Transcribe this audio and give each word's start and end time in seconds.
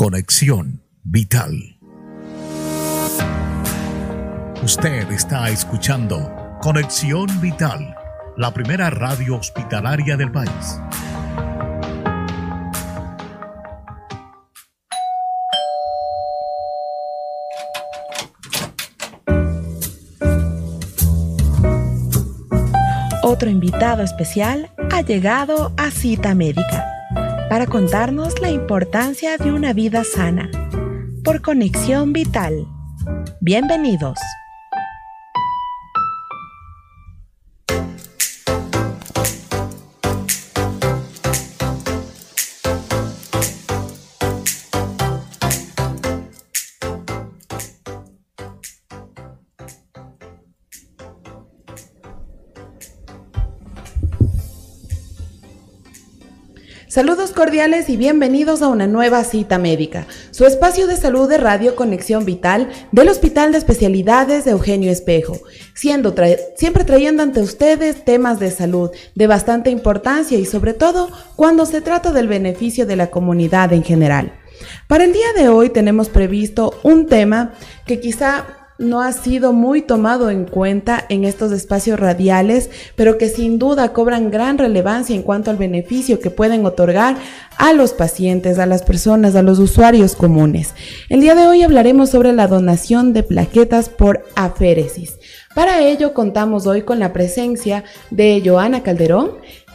Conexión 0.00 0.82
Vital. 1.04 1.78
Usted 4.62 5.10
está 5.10 5.50
escuchando 5.50 6.56
Conexión 6.62 7.26
Vital, 7.42 7.94
la 8.38 8.50
primera 8.54 8.88
radio 8.88 9.36
hospitalaria 9.36 10.16
del 10.16 10.32
país. 10.32 10.80
Otro 23.22 23.50
invitado 23.50 24.02
especial 24.02 24.70
ha 24.90 25.02
llegado 25.02 25.74
a 25.76 25.90
Cita 25.90 26.34
Médica 26.34 26.99
para 27.50 27.66
contarnos 27.66 28.40
la 28.40 28.48
importancia 28.48 29.36
de 29.36 29.50
una 29.50 29.72
vida 29.72 30.04
sana 30.04 30.48
por 31.24 31.42
conexión 31.42 32.12
vital. 32.12 32.64
Bienvenidos. 33.40 34.20
Saludos 56.90 57.30
cordiales 57.30 57.88
y 57.88 57.96
bienvenidos 57.96 58.62
a 58.62 58.68
una 58.68 58.88
nueva 58.88 59.22
cita 59.22 59.58
médica, 59.58 60.08
su 60.32 60.44
espacio 60.44 60.88
de 60.88 60.96
salud 60.96 61.28
de 61.28 61.38
Radio 61.38 61.76
Conexión 61.76 62.24
Vital 62.24 62.68
del 62.90 63.08
Hospital 63.08 63.52
de 63.52 63.58
Especialidades 63.58 64.44
de 64.44 64.50
Eugenio 64.50 64.90
Espejo, 64.90 65.38
siendo 65.72 66.12
siempre 66.56 66.82
trayendo 66.82 67.22
ante 67.22 67.42
ustedes 67.42 68.04
temas 68.04 68.40
de 68.40 68.50
salud 68.50 68.90
de 69.14 69.26
bastante 69.28 69.70
importancia 69.70 70.36
y 70.36 70.44
sobre 70.44 70.74
todo 70.74 71.12
cuando 71.36 71.64
se 71.64 71.80
trata 71.80 72.10
del 72.10 72.26
beneficio 72.26 72.86
de 72.86 72.96
la 72.96 73.08
comunidad 73.08 73.72
en 73.72 73.84
general. 73.84 74.32
Para 74.88 75.04
el 75.04 75.12
día 75.12 75.32
de 75.36 75.48
hoy 75.48 75.70
tenemos 75.70 76.08
previsto 76.08 76.74
un 76.82 77.06
tema 77.06 77.52
que 77.86 78.00
quizá 78.00 78.59
no 78.80 79.02
ha 79.02 79.12
sido 79.12 79.52
muy 79.52 79.82
tomado 79.82 80.30
en 80.30 80.46
cuenta 80.46 81.04
en 81.10 81.24
estos 81.24 81.52
espacios 81.52 82.00
radiales, 82.00 82.70
pero 82.96 83.18
que 83.18 83.28
sin 83.28 83.58
duda 83.58 83.92
cobran 83.92 84.30
gran 84.30 84.56
relevancia 84.56 85.14
en 85.14 85.22
cuanto 85.22 85.50
al 85.50 85.58
beneficio 85.58 86.18
que 86.18 86.30
pueden 86.30 86.64
otorgar 86.64 87.16
a 87.58 87.74
los 87.74 87.92
pacientes, 87.92 88.58
a 88.58 88.64
las 88.64 88.82
personas, 88.82 89.36
a 89.36 89.42
los 89.42 89.58
usuarios 89.58 90.16
comunes. 90.16 90.74
El 91.10 91.20
día 91.20 91.34
de 91.34 91.46
hoy 91.46 91.62
hablaremos 91.62 92.08
sobre 92.08 92.32
la 92.32 92.48
donación 92.48 93.12
de 93.12 93.22
plaquetas 93.22 93.90
por 93.90 94.24
aféresis. 94.34 95.18
Para 95.54 95.82
ello 95.82 96.14
contamos 96.14 96.66
hoy 96.66 96.82
con 96.82 97.00
la 97.00 97.12
presencia 97.12 97.84
de 98.10 98.40
Joana 98.42 98.82
Calderón, 98.82 99.32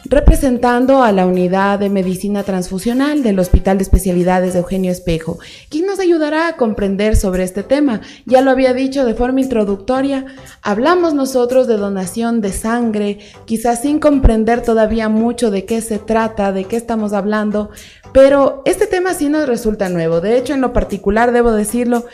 representando 0.08 1.02
a 1.02 1.12
la 1.12 1.26
unidad 1.26 1.78
de 1.78 1.88
medicina 1.88 2.42
transfusional 2.42 3.22
del 3.22 3.38
Hospital 3.38 3.78
de 3.78 3.82
Especialidades 3.82 4.52
de 4.52 4.60
Eugenio 4.60 4.90
Espejo, 4.90 5.38
quien 5.68 5.86
nos 5.86 5.98
ayudará 5.98 6.48
a 6.48 6.56
comprender 6.56 7.16
sobre 7.16 7.42
este 7.44 7.62
tema. 7.62 8.00
Ya 8.24 8.40
lo 8.42 8.50
había 8.50 8.72
dicho 8.72 9.04
de 9.04 9.14
forma 9.14 9.40
introductoria, 9.40 10.26
hablamos 10.62 11.14
nosotros 11.14 11.66
de 11.66 11.76
donación 11.76 12.40
de 12.40 12.52
sangre, 12.52 13.18
quizás 13.44 13.82
sin 13.82 13.98
comprender 13.98 14.62
todavía 14.62 15.08
mucho 15.08 15.50
de 15.50 15.64
qué 15.64 15.80
se 15.80 15.98
trata, 15.98 16.52
de 16.52 16.64
qué 16.64 16.76
estamos 16.76 17.12
hablando, 17.12 17.70
pero 18.12 18.62
este 18.64 18.86
tema 18.86 19.14
sí 19.14 19.28
nos 19.28 19.46
resulta 19.46 19.88
nuevo. 19.88 20.20
De 20.20 20.36
hecho, 20.38 20.54
en 20.54 20.60
lo 20.60 20.72
particular, 20.72 21.32
debo 21.32 21.52
decirlo, 21.52 22.06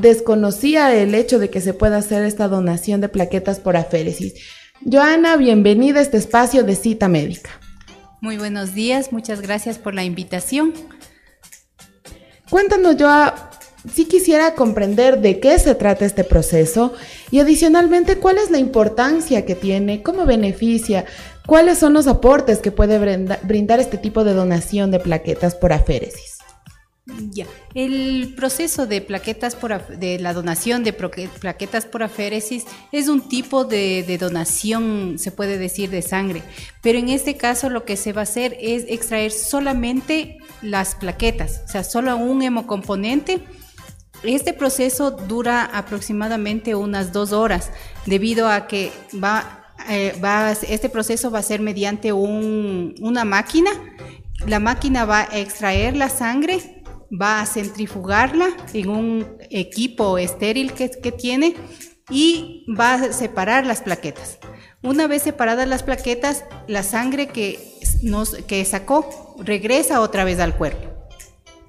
desconocía 0.00 0.94
el 0.94 1.14
hecho 1.14 1.38
de 1.38 1.50
que 1.50 1.60
se 1.60 1.74
pueda 1.74 1.98
hacer 1.98 2.24
esta 2.24 2.48
donación 2.48 3.00
de 3.00 3.08
plaquetas 3.08 3.60
por 3.60 3.76
aféresis. 3.76 4.34
Joana, 4.84 5.36
bienvenida 5.36 6.00
a 6.00 6.02
este 6.02 6.16
espacio 6.16 6.64
de 6.64 6.74
cita 6.74 7.08
médica. 7.08 7.50
Muy 8.20 8.36
buenos 8.36 8.74
días, 8.74 9.12
muchas 9.12 9.40
gracias 9.40 9.78
por 9.78 9.94
la 9.94 10.04
invitación. 10.04 10.72
Cuéntanos, 12.50 12.96
Joa, 12.98 13.50
si 13.92 14.06
quisiera 14.06 14.54
comprender 14.54 15.20
de 15.20 15.38
qué 15.40 15.58
se 15.58 15.74
trata 15.74 16.04
este 16.04 16.24
proceso 16.24 16.94
y 17.30 17.38
adicionalmente 17.38 18.18
cuál 18.18 18.38
es 18.38 18.50
la 18.50 18.58
importancia 18.58 19.44
que 19.46 19.54
tiene, 19.54 20.02
cómo 20.02 20.26
beneficia, 20.26 21.04
cuáles 21.46 21.78
son 21.78 21.92
los 21.92 22.06
aportes 22.06 22.58
que 22.58 22.72
puede 22.72 22.98
brindar 23.42 23.80
este 23.80 23.98
tipo 23.98 24.24
de 24.24 24.34
donación 24.34 24.90
de 24.90 24.98
plaquetas 24.98 25.54
por 25.54 25.72
aféresis. 25.72 26.31
Ya, 27.04 27.46
el 27.74 28.32
proceso 28.36 28.86
de 28.86 29.00
plaquetas 29.00 29.56
por 29.56 29.88
de 29.88 30.20
la 30.20 30.32
donación 30.32 30.84
de 30.84 30.92
plaquetas 30.92 31.84
por 31.84 32.04
aféresis 32.04 32.64
es 32.92 33.08
un 33.08 33.28
tipo 33.28 33.64
de, 33.64 34.04
de, 34.06 34.18
donación, 34.18 35.18
se 35.18 35.32
puede 35.32 35.58
decir, 35.58 35.90
de 35.90 36.00
sangre, 36.00 36.44
pero 36.80 37.00
en 37.00 37.08
este 37.08 37.36
caso 37.36 37.70
lo 37.70 37.84
que 37.84 37.96
se 37.96 38.12
va 38.12 38.20
a 38.20 38.22
hacer 38.22 38.56
es 38.60 38.84
extraer 38.86 39.32
solamente 39.32 40.38
las 40.62 40.94
plaquetas, 40.94 41.62
o 41.64 41.68
sea, 41.72 41.82
solo 41.82 42.16
un 42.16 42.40
hemocomponente. 42.40 43.42
Este 44.22 44.52
proceso 44.52 45.10
dura 45.10 45.64
aproximadamente 45.64 46.76
unas 46.76 47.12
dos 47.12 47.32
horas, 47.32 47.72
debido 48.06 48.48
a 48.48 48.68
que 48.68 48.92
va, 49.12 49.74
eh, 49.88 50.14
va 50.24 50.52
este 50.52 50.88
proceso 50.88 51.32
va 51.32 51.40
a 51.40 51.42
ser 51.42 51.60
mediante 51.62 52.12
un, 52.12 52.94
una 53.00 53.24
máquina. 53.24 53.72
La 54.46 54.60
máquina 54.60 55.04
va 55.04 55.20
a 55.20 55.38
extraer 55.38 55.96
la 55.96 56.08
sangre 56.08 56.81
va 57.12 57.40
a 57.40 57.46
centrifugarla 57.46 58.48
en 58.72 58.88
un 58.88 59.36
equipo 59.50 60.18
estéril 60.18 60.72
que, 60.72 60.88
tiene 60.88 61.54
y 62.10 62.64
va 62.78 62.94
a 62.94 63.12
separar 63.12 63.66
las 63.66 63.82
plaquetas. 63.82 64.38
Una 64.82 65.06
vez 65.06 65.22
separadas 65.22 65.68
las 65.68 65.82
plaquetas, 65.82 66.44
la 66.66 66.82
sangre 66.82 67.28
que, 67.28 67.60
nos, 68.02 68.34
que 68.34 68.64
sacó 68.64 69.36
regresa 69.38 70.00
otra 70.00 70.24
vez 70.24 70.40
al 70.40 70.56
cuerpo. 70.56 70.92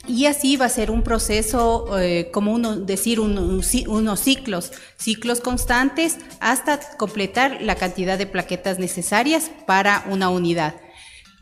Y 0.05 0.25
así 0.25 0.57
va 0.57 0.65
a 0.65 0.69
ser 0.69 0.91
un 0.91 1.01
proceso, 1.01 1.97
eh, 1.97 2.29
como 2.33 2.51
uno 2.51 2.75
decir, 2.75 3.21
unos 3.21 4.19
ciclos, 4.19 4.71
ciclos 4.97 5.39
constantes 5.39 6.17
hasta 6.41 6.79
completar 6.97 7.61
la 7.61 7.75
cantidad 7.75 8.17
de 8.17 8.25
plaquetas 8.25 8.79
necesarias 8.79 9.49
para 9.65 10.03
una 10.09 10.29
unidad. 10.29 10.75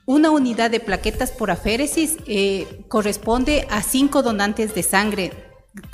Una 0.06 0.32
unidad 0.32 0.72
de 0.72 0.80
plaquetas 0.80 1.32
por 1.32 1.52
aféresis 1.52 2.18
eh, 2.26 2.84
corresponde 2.88 3.68
a 3.70 3.84
cinco 3.84 4.24
donantes 4.24 4.74
de 4.74 4.84
sangre 4.84 5.32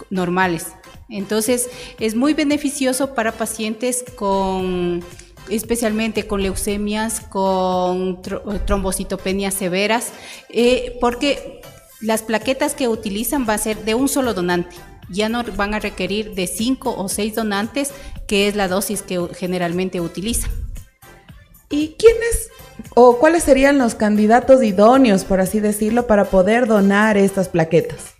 normales. 0.09 0.67
Entonces, 1.09 1.69
es 1.99 2.15
muy 2.15 2.33
beneficioso 2.33 3.13
para 3.13 3.33
pacientes 3.33 4.03
con 4.15 5.03
especialmente 5.49 6.27
con 6.27 6.41
leucemias, 6.41 7.21
con 7.21 8.21
trombocitopenias 8.65 9.53
severas, 9.53 10.11
eh, 10.49 10.97
porque 10.99 11.61
las 12.01 12.21
plaquetas 12.21 12.73
que 12.73 12.87
utilizan 12.87 13.47
va 13.47 13.53
a 13.53 13.57
ser 13.57 13.85
de 13.85 13.95
un 13.95 14.09
solo 14.09 14.33
donante. 14.33 14.75
Ya 15.09 15.29
no 15.29 15.43
van 15.55 15.73
a 15.73 15.79
requerir 15.79 16.35
de 16.35 16.47
cinco 16.47 16.93
o 16.97 17.07
seis 17.07 17.33
donantes, 17.35 17.91
que 18.27 18.47
es 18.47 18.55
la 18.55 18.67
dosis 18.67 19.01
que 19.01 19.25
generalmente 19.35 20.01
utilizan. 20.01 20.51
¿Y 21.69 21.95
quiénes 21.97 22.49
o 22.99 23.19
cuáles 23.19 23.43
serían 23.43 23.77
los 23.77 23.93
candidatos 23.93 24.63
idóneos, 24.63 25.23
por 25.23 25.39
así 25.39 25.59
decirlo, 25.59 26.07
para 26.07 26.31
poder 26.31 26.65
donar 26.65 27.15
estas 27.15 27.47
plaquetas? 27.47 28.15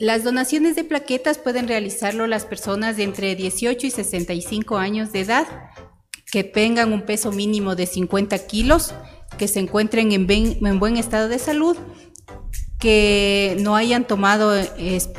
las 0.00 0.24
donaciones 0.24 0.76
de 0.76 0.84
plaquetas 0.84 1.36
pueden 1.36 1.68
realizarlo 1.68 2.26
las 2.26 2.44
personas 2.46 2.96
de 2.96 3.02
entre 3.02 3.34
18 3.34 3.86
y 3.86 3.90
65 3.90 4.76
años 4.76 5.12
de 5.12 5.20
edad 5.20 5.46
que 6.30 6.44
tengan 6.44 6.92
un 6.92 7.02
peso 7.02 7.32
mínimo 7.32 7.76
de 7.76 7.86
50 7.86 8.38
kilos, 8.46 8.94
que 9.38 9.48
se 9.48 9.60
encuentren 9.60 10.12
en, 10.12 10.26
en 10.30 10.78
buen 10.78 10.96
estado 10.96 11.28
de 11.28 11.38
salud, 11.38 11.76
que 12.78 13.56
no 13.60 13.74
hayan 13.74 14.06
tomado 14.06 14.52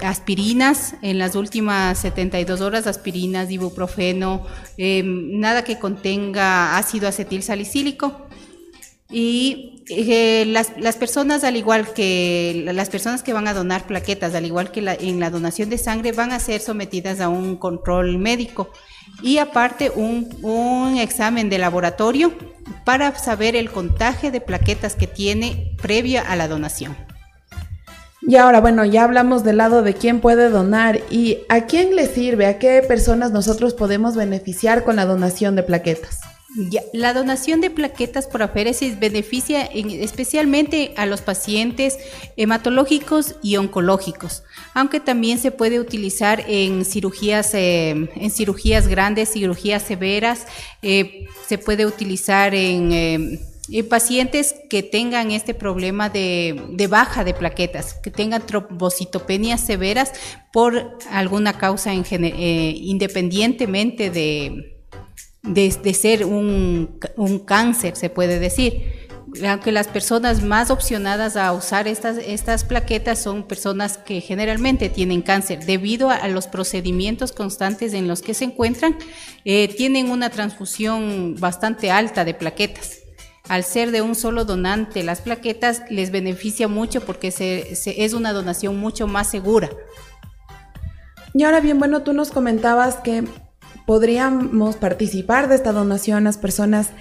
aspirinas 0.03 0.93
en 1.01 1.17
las 1.17 1.35
últimas 1.35 1.97
72 1.97 2.61
horas, 2.61 2.85
aspirinas, 2.85 3.49
ibuprofeno, 3.49 4.45
em, 4.77 5.39
nada 5.39 5.63
que 5.63 5.79
contenga 5.79 6.77
ácido 6.77 7.07
acetil 7.07 7.41
salicílico 7.43 8.28
y 9.09 9.83
eh, 9.89 10.45
las, 10.45 10.73
las, 10.77 10.95
personas, 10.95 11.43
al 11.43 11.55
igual 11.55 11.93
que 11.93 12.69
las 12.73 12.89
personas 12.89 13.23
que 13.23 13.33
van 13.33 13.47
a 13.47 13.55
donar 13.55 13.87
plaquetas, 13.87 14.35
al 14.35 14.45
igual 14.45 14.71
que 14.71 14.81
en 14.99 15.19
la 15.19 15.31
donación 15.31 15.69
de 15.69 15.79
sangre, 15.79 16.11
van 16.11 16.31
a 16.31 16.39
ser 16.39 16.61
sometidas 16.61 17.19
a 17.19 17.27
un 17.27 17.55
control 17.55 18.19
médico 18.19 18.69
y 19.23 19.39
aparte 19.39 19.89
un, 19.89 20.29
un 20.43 20.97
examen 20.97 21.49
de 21.49 21.57
laboratorio 21.57 22.33
para 22.85 23.17
saber 23.17 23.55
el 23.55 23.71
contagio 23.71 24.31
de 24.31 24.41
plaquetas 24.41 24.95
que 24.95 25.07
tiene 25.07 25.75
previa 25.81 26.21
a 26.21 26.35
la 26.35 26.47
donación. 26.47 26.95
Y 28.21 28.35
ahora, 28.35 28.61
bueno, 28.61 28.85
ya 28.85 29.05
hablamos 29.05 29.43
del 29.43 29.57
lado 29.57 29.81
de 29.81 29.95
quién 29.95 30.19
puede 30.19 30.49
donar 30.49 30.99
y 31.09 31.39
a 31.49 31.65
quién 31.65 31.95
le 31.95 32.05
sirve, 32.05 32.45
a 32.45 32.59
qué 32.59 32.83
personas 32.87 33.31
nosotros 33.31 33.73
podemos 33.73 34.15
beneficiar 34.15 34.83
con 34.83 34.97
la 34.97 35.05
donación 35.05 35.55
de 35.55 35.63
plaquetas. 35.63 36.28
La 36.93 37.13
donación 37.13 37.61
de 37.61 37.69
plaquetas 37.69 38.25
por 38.25 38.41
aféresis 38.41 38.99
beneficia 38.99 39.65
especialmente 39.65 40.95
a 40.97 41.05
los 41.05 41.21
pacientes 41.21 41.99
hematológicos 42.37 43.35
y 43.43 43.57
oncológicos, 43.57 44.41
aunque 44.73 44.99
también 44.99 45.37
se 45.37 45.51
puede 45.51 45.79
utilizar 45.79 46.43
en 46.47 46.85
cirugías, 46.85 47.53
eh, 47.53 47.89
en 47.89 48.31
cirugías 48.31 48.87
grandes, 48.87 49.33
cirugías 49.33 49.83
severas, 49.83 50.47
eh, 50.81 51.27
se 51.47 51.59
puede 51.59 51.85
utilizar 51.85 52.55
en, 52.55 52.91
eh, 52.93 53.39
en, 53.69 53.87
pacientes 53.87 54.55
que 54.71 54.81
tengan 54.81 55.29
este 55.29 55.53
problema 55.53 56.09
de, 56.09 56.87
baja 56.89 57.23
de 57.23 57.35
plaquetas, 57.35 57.93
que 57.93 58.09
tengan 58.09 58.43
trombocitopenias 58.43 59.61
severas 59.61 60.13
por 60.51 60.97
alguna 61.11 61.59
causa 61.59 61.93
independientemente 61.93 64.09
de 64.09 64.78
de, 65.43 65.93
ser 65.93 66.25
un, 66.25 66.99
cáncer, 67.45 67.95
se 67.95 68.09
puede 68.09 68.39
decir. 68.39 69.09
Aunque 69.47 69.71
las 69.71 69.87
personas 69.87 70.41
más 70.41 70.71
opcionadas 70.71 71.37
a 71.37 71.53
usar 71.53 71.87
estas, 71.87 72.17
estas 72.17 72.63
plaquetas 72.63 73.21
son 73.21 73.43
personas 73.43 73.97
que 73.99 74.21
generalmente 74.21 74.89
tienen 74.89 75.21
cáncer, 75.21 75.65
debido 75.65 76.09
a, 76.09 76.27
los 76.29 76.47
procedimientos 76.47 77.31
constantes 77.31 77.93
en 77.93 78.07
los 78.07 78.23
que 78.23 78.33
se 78.33 78.45
encuentran, 78.45 78.97
eh, 79.45 79.67
tienen 79.67 80.09
una 80.09 80.31
transfusión 80.31 81.35
bastante 81.39 81.91
alta 81.91 82.25
de 82.25 82.33
plaquetas 82.33 82.99
al 83.49 83.63
ser 83.63 83.91
de 83.91 84.01
un 84.01 84.15
solo 84.15 84.45
donante, 84.45 85.03
las 85.03 85.21
plaquetas 85.21 85.81
les 85.89 86.11
beneficia 86.11 86.67
mucho 86.67 87.01
porque 87.01 87.31
se, 87.31 87.73
es 87.73 88.13
una 88.13 88.31
donación 88.31 88.77
mucho 88.77 89.07
más 89.07 89.29
segura. 89.29 89.69
Y 91.33 91.43
ahora 91.43 91.59
bien, 91.59 91.79
bueno, 91.79 92.03
tú 92.03 92.13
nos 92.13 92.29
comentabas 92.29 92.97
que 92.97 93.23
podríamos 93.89 94.75
participar 94.75 95.49
de 95.49 95.55
esta 95.55 95.71
donación 95.71 96.25
las 96.25 96.37
personas 96.37 96.91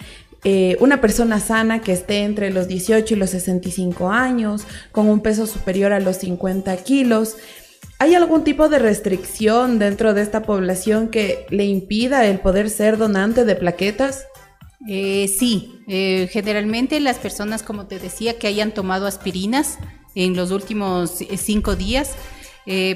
eh, 0.43 0.79
una 0.81 1.03
persona 1.03 1.39
sana 1.39 1.83
que 1.83 1.93
esté 1.93 2.21
entre 2.25 2.51
los 2.51 2.67
18 2.67 3.13
y 3.13 3.19
los 3.19 3.29
65 3.29 4.11
años, 4.11 4.63
con 4.91 5.07
un 5.07 5.21
peso 5.21 5.47
superior 5.47 5.93
a 5.93 6.01
los 6.01 6.17
50 6.17 6.75
kilos. 6.79 7.37
¿Hay 7.99 8.15
algún 8.15 8.43
tipo 8.43 8.71
de 8.71 8.79
restricción 8.79 9.79
dentro 9.79 10.15
de 10.15 10.23
esta 10.23 10.45
población 10.45 11.09
que 11.09 11.45
le 11.51 11.67
impida 11.67 12.25
el 12.25 12.41
poder 12.41 12.71
ser 12.71 12.97
donante 12.97 13.45
de 13.45 13.55
plaquetas? 13.55 14.25
Eh, 14.89 15.29
sí, 15.29 15.83
eh, 15.89 16.27
generalmente 16.33 17.01
las 17.01 17.19
personas, 17.19 17.63
como 17.63 17.87
te 17.87 17.99
decía, 17.99 18.39
que 18.39 18.47
hayan 18.47 18.73
tomado 18.73 19.07
aspirinas 19.07 19.77
en 20.15 20.35
los 20.35 20.53
últimos 20.53 21.19
cinco 21.37 21.77
días, 21.77 22.13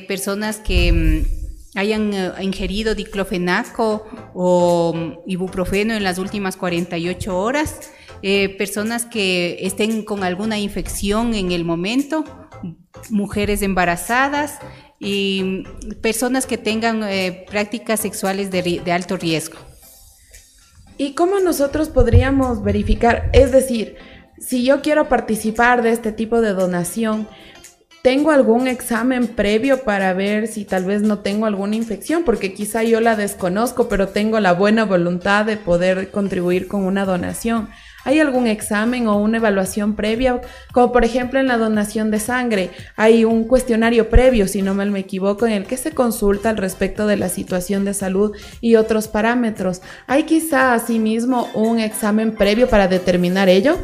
personas 0.09 0.61
que 0.61 0.93
mm, 0.93 1.42
hayan 1.75 2.13
eh, 2.13 2.33
ingerido 2.41 2.95
diclofenaco 2.95 4.07
o 4.35 4.93
mm, 4.95 5.31
ibuprofeno 5.31 5.95
en 5.95 6.05
las 6.05 6.19
últimas 6.19 6.57
48 6.57 7.39
horas, 7.39 7.91
eh, 8.23 8.57
personas 8.57 9.07
que 9.07 9.59
estén 9.61 10.05
con 10.05 10.23
alguna 10.23 10.59
infección 10.59 11.35
en 11.35 11.53
el 11.53 11.65
momento, 11.65 12.25
mujeres 13.11 13.63
embarazadas 13.63 14.59
y 15.01 15.65
mm, 15.65 16.01
personas 16.01 16.47
que 16.47 16.59
tengan 16.59 17.03
eh, 17.05 17.47
prácticas 17.51 18.01
sexuales 18.01 18.51
de 18.51 18.93
alto 18.93 19.17
riesgo. 19.17 19.59
¿Y 20.99 21.15
cómo 21.15 21.41
nosotros 21.41 21.89
podríamos 21.89 22.63
verificar? 22.63 23.31
Es 23.33 23.51
decir, 23.51 23.97
si 24.39 24.65
yo 24.65 24.83
quiero 24.83 25.09
participar 25.09 25.83
de 25.83 25.91
este 25.91 26.13
tipo 26.13 26.41
de 26.41 26.53
donación, 26.53 27.27
¿Tengo 28.03 28.33
algún 28.33 28.67
examen 28.67 29.29
previo 29.29 29.85
para 29.85 30.13
ver 30.13 30.49
si 30.49 30.65
tal 30.65 30.85
vez 30.85 31.03
no 31.03 31.21
tengo 31.21 31.47
alguna 31.47 31.77
infección? 31.77 32.25
Porque 32.25 32.53
quizá 32.53 32.83
yo 32.83 33.01
la 33.01 33.15
desconozco, 33.15 33.89
pero 33.89 34.09
tengo 34.09 34.41
la 34.41 34.55
buena 34.55 34.85
voluntad 34.85 35.45
de 35.45 35.57
poder 35.57 36.11
contribuir 36.11 36.67
con 36.67 36.85
una 36.85 37.05
donación. 37.05 37.69
¿Hay 38.05 38.19
algún 38.19 38.49
examen 38.49 39.07
o 39.07 39.21
una 39.21 39.37
evaluación 39.37 39.95
previa? 39.95 40.41
Como 40.73 40.91
por 40.91 41.05
ejemplo 41.05 41.39
en 41.39 41.47
la 41.47 41.59
donación 41.59 42.11
de 42.11 42.19
sangre, 42.19 42.71
hay 42.97 43.25
un 43.25 43.45
cuestionario 43.45 44.11
previo, 44.11 44.49
si 44.49 44.63
no 44.63 44.75
me 44.75 44.99
equivoco, 44.99 45.47
en 45.47 45.53
el 45.53 45.67
que 45.67 45.77
se 45.77 45.93
consulta 45.93 46.51
al 46.51 46.57
respecto 46.57 47.07
de 47.07 47.17
la 47.17 47.29
situación 47.29 47.85
de 47.85 47.95
salud 47.95 48.37
y 48.61 48.75
otros 48.75 49.07
parámetros. 49.07 49.81
¿Hay 50.09 50.25
quizá 50.25 50.75
asimismo 50.75 51.47
un 51.55 51.79
examen 51.79 52.35
previo 52.35 52.69
para 52.69 52.89
determinar 52.89 53.49
ello? 53.49 53.79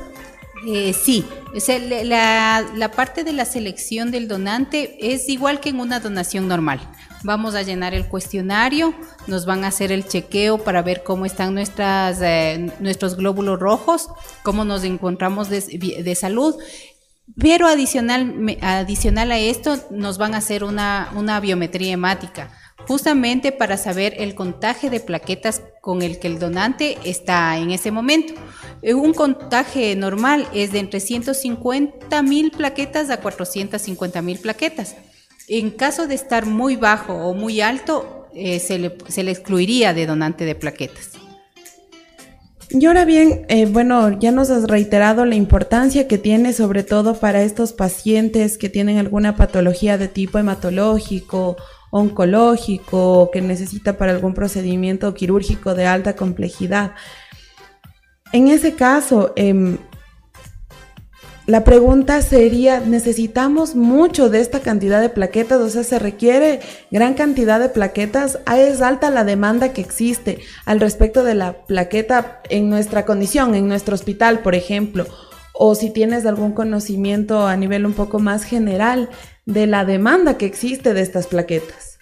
Eh, 0.70 0.93
sí, 0.93 1.25
la, 2.05 2.93
parte 2.94 3.25
de 3.25 3.32
la 3.32 3.47
selección 3.47 4.11
del 4.11 4.29
donante 4.29 4.99
es 5.15 5.31
igual 5.31 5.61
que 5.61 5.70
en 5.70 5.81
una 5.81 5.99
donación 5.99 6.47
normal. 6.47 6.79
Vamos 7.23 7.55
a 7.55 7.62
llenar 7.62 7.94
el 7.94 8.06
cuestionario, 8.06 8.93
nos 9.26 9.47
van 9.47 9.65
a 9.65 9.69
hacer 9.69 9.93
el 9.93 10.06
chequeo 10.06 10.59
para 10.59 10.82
ver 10.82 11.05
cómo 11.05 11.25
están 11.25 11.55
nuestras, 11.55 12.20
eh, 12.20 12.70
nuestros 12.81 13.17
glóbulos 13.17 13.59
rojos, 13.59 14.09
cómo 14.43 14.67
nos 14.67 14.85
encontramos 14.85 15.49
de, 15.49 16.15
salud. 16.15 16.55
Pero 17.38 17.67
adicional, 17.67 18.35
adicional 18.61 19.32
a 19.32 19.38
esto, 19.38 19.79
nos 19.91 20.19
van 20.19 20.35
a 20.35 20.38
hacer 20.38 20.64
una, 20.64 21.11
una 21.14 21.41
biometría 21.41 21.93
hemática 21.93 22.50
justamente 22.87 23.53
para 23.53 23.77
saber 23.77 24.15
el 24.19 24.35
contagio 24.35 24.91
de 24.91 25.01
plaquetas 25.01 25.63
con 25.81 26.03
el 26.03 26.19
que 26.19 26.29
el 26.29 26.39
donante 26.39 26.99
está 27.05 27.59
en 27.59 27.71
ese 27.71 27.91
momento. 27.91 28.35
Eh, 28.83 28.95
un 28.95 29.13
contagio 29.13 29.97
normal 29.97 30.47
es 30.55 30.73
de 30.73 30.79
entre 30.79 31.01
150 31.01 32.23
mil 32.23 32.51
plaquetas 32.51 33.11
a 33.11 33.21
450 33.21 34.23
mil 34.23 34.39
plaquetas. 34.39 34.97
En 35.49 35.71
caso 35.71 36.07
de 36.07 36.15
estar 36.15 36.47
muy 36.47 36.77
bajo 36.77 37.15
o 37.15 37.35
muy 37.35 37.61
alto, 37.61 38.29
eh, 38.35 38.61
se, 38.61 38.79
le, 38.79 39.31
excluiría 39.31 39.95
de 39.95 40.07
donante 40.07 40.45
de 40.45 40.55
plaquetas. 40.55 41.13
Y 42.71 42.85
ahora 42.85 43.07
bien, 43.07 43.47
eh, 43.49 43.65
bueno, 43.65 44.19
ya 44.19 44.31
nos 44.31 44.51
has 44.51 44.65
reiterado 44.65 45.25
la 45.25 45.35
importancia 45.35 46.07
que 46.07 46.19
tiene 46.19 46.53
sobre 46.53 46.83
todo 46.83 47.15
para 47.15 47.43
estos 47.43 47.73
pacientes 47.73 48.59
que 48.59 48.69
tienen 48.69 48.99
alguna 48.99 49.37
patología 49.37 49.97
de 49.97 50.09
tipo 50.09 50.39
hematológico 50.39 51.57
oncológico 51.90 53.31
que 53.32 53.40
necesita 53.40 53.96
para 53.96 54.12
algún 54.12 54.35
procedimiento 54.35 55.14
quirúrgico 55.14 55.75
de 55.75 55.87
alta 55.87 56.17
complejidad. 56.17 56.93
En 58.32 58.49
ese 58.49 58.75
caso, 58.75 59.32
em, 59.37 59.79
la 61.49 61.64
pregunta 61.64 62.20
sería, 62.20 62.81
¿necesitamos 62.81 63.75
mucho 63.75 64.29
de 64.29 64.40
esta 64.40 64.61
cantidad 64.61 65.00
de 65.00 65.08
plaquetas? 65.08 65.58
O 65.62 65.70
sea, 65.70 65.82
¿se 65.82 65.99
requiere 65.99 66.61
gran 66.90 67.14
cantidad 67.14 67.58
de 67.58 67.70
plaquetas? 67.70 68.38
Ah, 68.44 68.58
¿Es 68.58 68.82
alta 68.82 69.08
la 69.08 69.25
demanda 69.25 69.73
que 69.73 69.81
existe 69.81 70.40
al 70.67 70.79
respecto 70.79 71.25
de 71.25 71.35
la 71.35 71.64
plaqueta 71.64 72.43
en 72.50 72.69
nuestra 72.69 73.06
condición, 73.06 73.55
en 73.55 73.67
nuestro 73.67 73.94
hospital, 73.94 74.40
por 74.40 74.55
ejemplo? 74.55 75.06
O 75.54 75.75
si 75.75 75.88
tienes 75.88 76.26
algún 76.26 76.52
conocimiento 76.52 77.47
a 77.47 77.57
nivel 77.57 77.87
un 77.87 77.95
poco 77.95 78.18
más 78.18 78.45
general 78.45 79.09
de 79.49 79.67
la 79.67 79.87
demanda 79.87 80.37
que 80.37 80.45
existe 80.45 80.93
de 80.93 81.00
estas 81.00 81.26
plaquetas? 81.26 81.99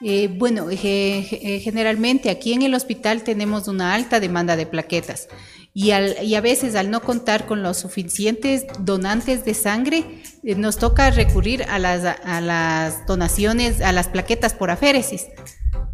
Eh, 0.00 0.28
bueno, 0.32 0.68
eh, 0.70 1.60
generalmente 1.62 2.30
aquí 2.30 2.52
en 2.52 2.62
el 2.62 2.74
hospital 2.74 3.22
tenemos 3.22 3.66
una 3.68 3.94
alta 3.94 4.20
demanda 4.20 4.54
de 4.54 4.66
plaquetas 4.66 5.28
y, 5.72 5.90
a 5.90 6.40
veces 6.40 6.76
al 6.76 6.92
no 6.92 7.00
contar 7.00 7.46
con 7.46 7.64
los 7.64 7.78
suficientes 7.78 8.64
donantes 8.78 9.44
de 9.44 9.54
sangre, 9.54 10.04
eh, 10.44 10.54
nos 10.54 10.76
toca 10.76 11.10
recurrir 11.10 11.64
a 11.64 11.80
las, 11.80 13.06
donaciones, 13.08 13.80
a 13.80 13.90
las 13.90 14.06
plaquetas 14.06 14.54
por 14.54 14.70
aféresis, 14.70 15.26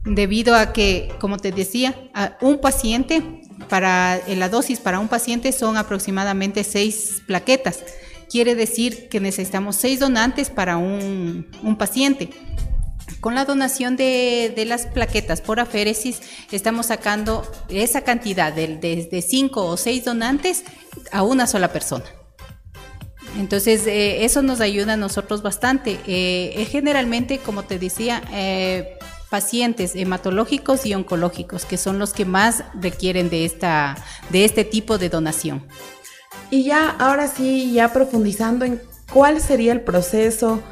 debido 0.05 0.55
a 0.55 0.75
que, 0.75 1.11
como 1.19 1.39
te 1.39 1.51
decía, 1.51 1.95
un 2.43 2.59
paciente, 2.59 3.23
para 3.71 4.21
la 4.29 4.49
dosis 4.51 4.81
para 4.81 5.01
un 5.01 5.09
paciente 5.09 5.53
son 5.53 5.79
aproximadamente 5.79 6.63
seis 6.65 7.23
plaquetas 7.27 7.85
quiere 8.31 8.55
decir 8.55 9.09
que 9.09 9.21
necesitamos 9.21 9.77
seis 9.77 9.99
donantes 9.99 10.49
para 10.49 10.77
un, 10.77 11.47
paciente. 11.79 12.31
Con 13.21 13.35
la 13.35 13.45
donación 13.45 13.97
de, 13.97 14.55
las 14.67 14.87
plaquetas 14.87 15.41
por 15.41 15.61
aféresis, 15.61 16.21
estamos 16.53 16.87
sacando 16.87 17.51
esa 17.69 18.03
cantidad 18.03 18.53
de, 18.53 19.25
cinco 19.29 19.67
o 19.67 19.77
seis 19.77 20.05
donantes 20.05 20.65
a 21.11 21.23
una 21.23 21.47
sola 21.47 21.73
persona. 21.73 22.05
Entonces, 23.39 23.87
eh, 23.87 24.25
eso 24.25 24.43
nos 24.43 24.61
ayuda 24.61 24.95
a 24.95 24.97
nosotros 24.97 25.43
bastante. 25.43 25.99
Eh, 26.07 26.67
generalmente, 26.71 27.39
como 27.39 27.65
te 27.65 27.79
decía, 27.79 28.23
eh, 28.33 28.99
pacientes 29.29 29.95
hematológicos 29.95 30.85
y 30.85 30.95
oncológicos, 30.95 31.65
que 31.65 31.77
son 31.77 31.99
los 31.99 32.13
que 32.13 32.25
más 32.25 32.65
requieren 32.75 33.31
de, 33.31 33.45
esta, 33.45 33.97
de 34.31 34.45
este 34.45 34.65
tipo 34.65 34.99
de 34.99 35.09
donación. 35.09 35.67
Y 36.51 36.65
ya, 36.65 36.91
ahora 36.91 37.29
sí, 37.29 37.73
ya 37.73 37.93
profundizando 37.93 38.65
en 38.65 38.81
cuál 39.13 39.41
sería 39.41 39.73
el 39.73 39.83
proceso 39.83 40.63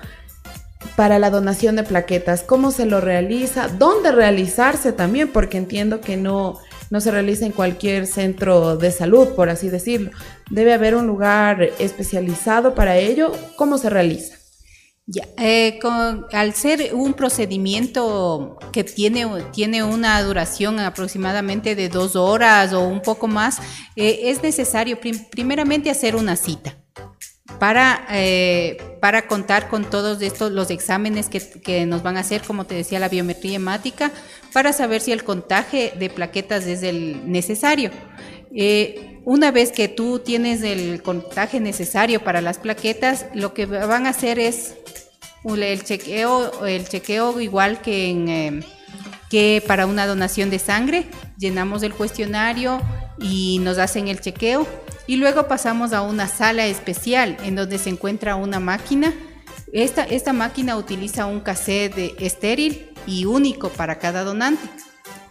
para 0.97 1.19
la 1.19 1.31
donación 1.31 1.77
de 1.77 1.85
plaquetas, 1.85 2.43
cómo 2.43 2.73
se 2.73 2.87
lo 2.87 3.01
realiza, 3.01 3.69
dónde 3.69 4.11
realizarse 4.11 4.93
también, 4.93 5.29
porque 5.29 5.57
entiendo 5.57 6.01
que 6.01 6.17
no, 6.17 6.59
no 6.91 7.01
se 7.01 7.11
realiza 7.11 7.47
en 7.47 7.53
cualquier 7.53 8.07
centro 8.07 8.77
de 8.77 8.91
salud, 8.91 9.29
por 9.37 9.49
así 9.49 9.69
decirlo. 9.69 10.11
Debe 10.51 10.73
haber 10.73 10.97
un 10.97 11.07
lugar 11.07 11.63
especializado 11.79 12.75
para 12.75 12.97
ello. 12.97 13.33
¿Cómo 13.57 13.79
se 13.79 13.91
realiza? 13.91 14.37
Ya, 15.11 15.27
eh, 15.39 15.81
al 16.35 16.53
ser 16.53 16.91
un 16.93 17.15
procedimiento 17.15 18.59
que 18.73 18.85
tiene, 18.85 19.27
tiene 19.55 19.83
una 19.83 20.23
duración 20.23 20.79
aproximadamente 20.81 21.75
de 21.75 21.89
dos 21.89 22.15
horas 22.15 22.75
o 22.75 22.83
un 22.83 23.01
poco 23.01 23.27
más, 23.27 23.59
eh, 23.97 24.21
es 24.25 24.43
necesario 24.43 24.99
primeramente 25.31 25.89
hacer 25.89 26.15
una 26.15 26.37
cita 26.37 26.77
para, 27.59 28.07
eh, 28.11 28.77
para 29.01 29.27
contar 29.27 29.69
con 29.69 29.89
todos 29.89 30.21
estos, 30.21 30.53
los 30.53 30.71
exámenes 30.71 31.31
que, 31.31 31.41
que, 31.41 31.87
nos 31.87 32.03
van 32.03 32.19
a 32.19 32.21
hacer, 32.21 32.43
como 32.43 32.67
te 32.67 32.75
decía, 32.75 32.99
la 32.99 33.09
biometría 33.09 33.57
hemática, 33.57 34.13
para 34.53 34.75
saber 34.75 35.01
si 35.01 35.13
el 35.13 35.25
contaje 35.25 35.95
de 35.99 36.11
plaquetas 36.11 36.67
es 36.67 36.83
el 36.83 37.33
necesario. 37.33 37.93
Una 39.25 39.51
vez 39.51 39.73
que 39.73 39.89
tú 39.89 40.21
tienes 40.21 40.63
el 40.63 41.03
contaje 41.03 41.61
necesario 41.61 42.23
para 42.23 42.41
las 42.41 42.59
plaquetas, 42.59 43.27
lo 43.35 43.55
que 43.55 43.67
van 43.67 44.07
a 44.07 44.11
hacer 44.11 44.39
es 44.39 44.75
el 45.45 45.85
chequeo, 45.85 46.67
el 46.67 46.89
chequeo 46.89 47.41
igual 47.41 47.81
que, 47.81 48.11
en, 48.11 48.29
em, 48.29 48.63
que 49.31 49.63
para 49.67 49.87
una 49.87 50.07
donación 50.07 50.51
de 50.51 50.59
sangre, 50.59 51.07
llenamos 51.39 51.83
el 51.83 51.95
cuestionario 51.95 52.81
y 53.21 53.59
nos 53.61 53.79
hacen 53.79 54.09
el 54.09 54.21
chequeo 54.21 54.67
y 55.07 55.17
luego 55.17 55.49
pasamos 55.49 55.93
a 55.93 56.03
una 56.03 56.29
sala 56.29 56.67
especial 56.67 57.37
en 57.45 57.55
donde 57.55 57.79
se 57.79 57.91
encuentra 57.91 58.37
una 58.37 58.61
máquina. 58.61 59.15
Esta, 59.73 60.05
esta 60.05 60.33
máquina 60.33 60.77
utiliza 60.77 61.27
un 61.27 61.41
cassette 61.41 62.15
estéril 62.21 62.91
y 63.07 63.25
único 63.25 63.71
para 63.71 63.99
cada 63.99 64.25
donante. 64.25 64.69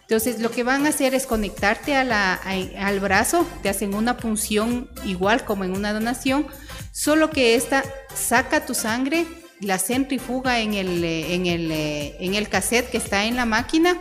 Entonces 0.08 0.40
lo 0.40 0.50
que 0.50 0.62
van 0.62 0.86
a 0.86 0.88
hacer 0.88 1.14
es 1.14 1.26
conectarte 1.26 1.94
a 1.94 2.02
la, 2.02 2.40
al 2.78 2.98
brazo, 2.98 3.46
te 3.62 3.68
hacen 3.68 3.92
una 3.92 4.16
punción 4.16 4.88
igual 5.04 5.44
como 5.44 5.64
en 5.64 5.72
una 5.72 5.92
donación, 5.92 6.46
solo 6.92 7.28
que 7.28 7.56
esta 7.56 7.84
saca 8.14 8.64
tu 8.64 8.72
sangre 8.72 9.26
la 9.60 9.78
centrifuga 9.78 10.60
en 10.60 10.72
el, 10.72 11.04
eh, 11.04 11.34
en 11.34 11.44
el, 11.44 11.70
eh, 11.70 12.16
en 12.20 12.36
el 12.36 12.48
cassette 12.48 12.88
que 12.88 12.96
está 12.96 13.26
en 13.26 13.36
la 13.36 13.44
máquina, 13.44 13.98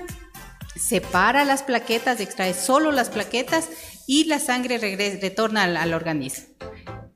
separa 0.78 1.44
las 1.44 1.62
plaquetas, 1.62 2.22
extrae 2.22 2.54
solo 2.54 2.94
las 2.94 3.10
plaquetas 3.10 3.68
y 4.06 4.24
la 4.26 4.40
sangre 4.40 4.78
retorna 4.78 5.64
al 5.66 5.94
organismo 5.94 6.46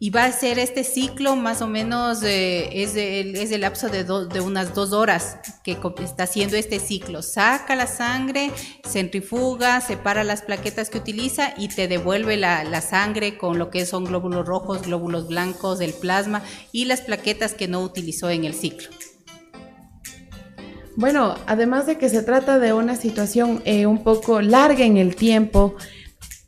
y 0.04 0.10
va 0.10 0.26
a 0.26 0.32
ser 0.32 0.58
este 0.58 0.84
ciclo 0.84 1.36
más 1.36 1.62
o 1.62 1.68
menos, 1.68 2.24
eh, 2.24 2.82
es, 2.82 2.96
el, 2.96 3.36
es, 3.36 3.52
el, 3.52 3.62
lapso 3.62 3.88
de, 3.88 4.04
de, 4.04 4.42
unas 4.42 4.74
dos 4.74 4.94
horas 4.94 5.38
que 5.64 5.78
está 6.04 6.24
haciendo 6.24 6.58
este 6.58 6.80
ciclo. 6.80 7.22
Saca 7.22 7.76
la 7.76 7.86
sangre, 7.86 8.50
centrifuga, 8.84 9.80
separa 9.80 10.24
las 10.24 10.42
plaquetas 10.42 10.90
que 10.90 10.98
utiliza 10.98 11.54
y 11.56 11.68
te 11.68 11.88
devuelve 11.88 12.36
la, 12.36 12.64
la, 12.64 12.82
sangre 12.82 13.38
con 13.38 13.60
lo 13.60 13.70
que 13.70 13.86
son 13.86 14.06
glóbulos 14.06 14.44
rojos, 14.44 14.82
glóbulos 14.82 15.28
blancos, 15.28 15.82
el 15.82 15.94
plasma 15.94 16.42
y 16.72 16.86
las 16.86 17.02
plaquetas 17.02 17.54
que 17.54 17.68
no 17.68 17.82
utilizó 17.82 18.32
en 18.32 18.46
el 18.46 18.56
ciclo. 18.56 18.90
Bueno, 20.96 21.36
además 21.46 21.86
de 21.86 22.00
que 22.00 22.10
se 22.10 22.24
trata 22.24 22.58
de 22.58 22.74
una 22.74 22.96
situación 22.96 23.62
eh, 23.66 23.86
un 23.86 24.04
poco 24.04 24.42
larga 24.42 24.84
en 24.84 24.98
el 24.98 25.16
tiempo, 25.16 25.76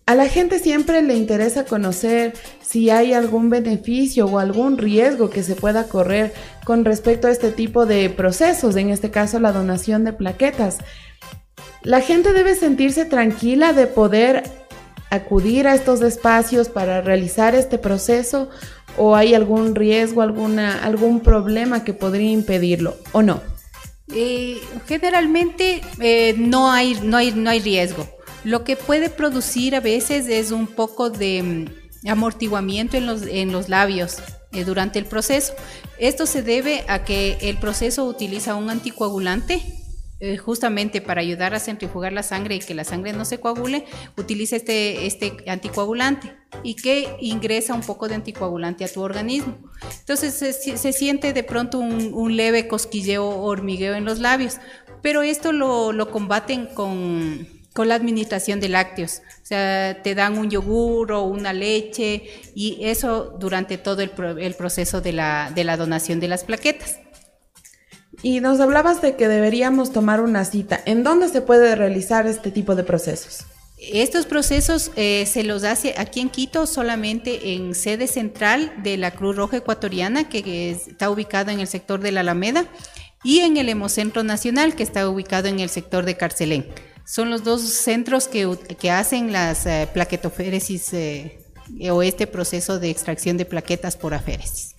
a 0.06 0.16
la 0.16 0.28
gente 0.28 0.60
siempre 0.60 1.02
le 1.02 1.16
interesa 1.16 1.66
conocer 1.66 2.34
si 2.62 2.90
hay 2.90 3.14
algún 3.14 3.50
beneficio 3.50 4.26
o 4.26 4.40
algún 4.40 4.78
riesgo 4.78 5.30
que 5.30 5.44
se 5.44 5.56
pueda 5.56 5.88
correr 5.88 6.34
con 6.66 6.84
respecto 6.84 7.28
a 7.28 7.32
este 7.32 7.52
tipo 7.52 7.86
de 7.86 8.10
procesos, 8.10 8.76
en 8.76 8.90
este 8.90 9.12
caso 9.12 9.40
la 9.40 9.54
donación 9.54 10.04
de 10.04 10.14
plaquetas. 10.14 10.80
La 11.84 12.02
gente 12.02 12.34
debe 12.34 12.56
sentirse 12.56 13.06
tranquila 13.06 13.72
de 13.74 13.88
poder 13.88 14.44
acudir 15.10 15.68
a 15.68 15.76
estos 15.76 16.02
espacios 16.02 16.70
para 16.70 17.02
realizar 17.02 17.56
este 17.56 17.78
proceso 17.78 18.50
o 18.98 19.16
hay 19.16 19.34
algún 19.34 19.76
riesgo, 19.76 20.22
alguna, 20.22 20.84
algún 20.84 21.22
problema 21.22 21.84
que 21.84 21.94
podría 21.94 22.32
impedirlo 22.32 22.98
o 23.12 23.22
no. 23.22 23.42
Eh, 24.14 24.60
generalmente 24.88 25.82
eh, 26.00 26.36
no, 26.38 26.72
hay, 26.72 27.00
no, 27.04 27.18
hay, 27.18 27.32
no 27.32 27.50
hay 27.50 27.60
riesgo. 27.60 28.08
Lo 28.44 28.64
que 28.64 28.76
puede 28.76 29.10
producir 29.10 29.76
a 29.76 29.80
veces 29.80 30.28
es 30.28 30.52
un 30.52 30.68
poco 30.68 31.10
de 31.10 31.44
mm, 32.04 32.10
amortiguamiento 32.10 32.98
en 32.98 33.06
los, 33.06 33.24
en 33.24 33.52
los 33.52 33.70
labios 33.70 34.18
eh, 34.52 34.66
durante 34.66 35.00
el 35.00 35.06
proceso. 35.06 35.54
Esto 35.98 36.26
se 36.26 36.44
debe 36.44 36.84
a 36.88 37.04
que 37.04 37.38
el 37.42 37.58
proceso 37.58 38.06
utiliza 38.06 38.56
un 38.56 38.70
anticoagulante 38.70 39.62
eh, 40.26 40.38
justamente 40.38 41.02
para 41.02 41.20
ayudar 41.20 41.54
a 41.54 41.60
centrifugar 41.60 42.14
la 42.14 42.24
sangre 42.24 42.56
y 42.56 42.60
que 42.60 42.74
la 42.74 42.86
sangre 42.86 43.12
no 43.12 43.26
se 43.26 43.42
coagule, 43.42 43.84
utiliza 44.16 44.56
este, 44.56 45.06
este 45.06 45.36
anticoagulante 45.48 46.34
y 46.64 46.76
que 46.76 47.18
ingresa 47.20 47.74
un 47.74 47.82
poco 47.82 48.08
de 48.08 48.16
anticoagulante 48.16 48.86
a 48.86 48.88
tu 48.88 49.02
organismo. 49.02 49.58
Entonces 50.00 50.34
se, 50.34 50.94
siente 50.94 51.34
de 51.34 51.44
pronto 51.44 51.80
un, 51.80 52.38
leve 52.38 52.70
cosquilleo 52.70 53.26
o 53.26 53.44
hormigueo 53.44 53.96
en 53.96 54.06
los 54.06 54.20
labios, 54.20 54.60
pero 55.02 55.24
esto 55.24 55.52
lo, 55.52 55.92
lo 55.92 56.10
combaten 56.10 56.68
con 56.68 57.46
con 57.74 57.90
la 57.90 57.96
administración 57.96 58.60
de 58.60 58.70
lácteos. 58.70 59.22
O 59.42 59.46
sea, 59.46 60.02
te 60.02 60.16
dan 60.16 60.38
un 60.38 60.50
yogur 60.50 61.12
o 61.12 61.24
una 61.24 61.54
leche 61.54 62.24
y 62.56 62.78
eso 62.82 63.36
durante 63.40 63.78
todo 63.78 64.02
el, 64.02 64.12
proceso 64.56 65.02
de 65.02 65.12
la, 65.12 65.76
donación 65.78 66.20
de 66.20 66.28
las 66.28 66.44
plaquetas. 66.44 67.00
Y 68.22 68.40
nos 68.40 68.60
hablabas 68.60 69.02
de 69.02 69.16
que 69.16 69.28
deberíamos 69.28 69.92
tomar 69.92 70.22
una 70.22 70.46
cita. 70.46 70.80
¿En 70.86 71.04
dónde 71.04 71.28
se 71.28 71.42
puede 71.42 71.76
realizar 71.76 72.28
este 72.28 72.52
tipo 72.52 72.76
de 72.76 72.84
procesos? 72.84 73.46
Estos 73.78 74.26
procesos 74.28 74.92
eh, 74.96 75.26
se 75.26 75.44
los 75.44 75.66
hace 75.66 75.96
aquí 75.98 76.22
en 76.22 76.30
Quito 76.30 76.68
solamente 76.68 77.54
en 77.54 77.76
sede 77.76 78.08
central 78.08 78.72
de 78.82 78.96
la 78.96 79.12
Cruz 79.12 79.36
Roja 79.36 79.58
Ecuatoriana, 79.58 80.30
que 80.30 80.70
está 80.72 81.10
ubicado 81.10 81.52
en 81.52 81.60
el 81.60 81.68
sector 81.68 82.00
de 82.00 82.14
la 82.14 82.22
Alameda, 82.22 82.66
y 83.26 83.40
en 83.40 83.58
el 83.58 83.68
Hemocentro 83.68 84.24
Nacional, 84.24 84.76
que 84.76 84.84
está 84.84 85.10
ubicado 85.10 85.50
en 85.50 85.60
el 85.60 85.70
sector 85.70 86.06
de 86.06 86.16
Carcelén 86.16 86.68
son 87.06 87.30
los 87.30 87.44
dos 87.44 87.62
centros 87.62 88.28
que, 88.28 88.58
que 88.80 88.92
hacen 88.92 89.32
las 89.32 89.66
eh, 89.66 89.88
plaquetoféresis 89.94 90.94
eh, 90.94 91.40
o 91.92 92.02
este 92.02 92.28
proceso 92.28 92.80
de 92.80 92.90
extracción 92.90 93.38
de 93.38 93.46
plaquetas 93.46 93.98
por 93.98 94.14
aféresis. 94.14 94.73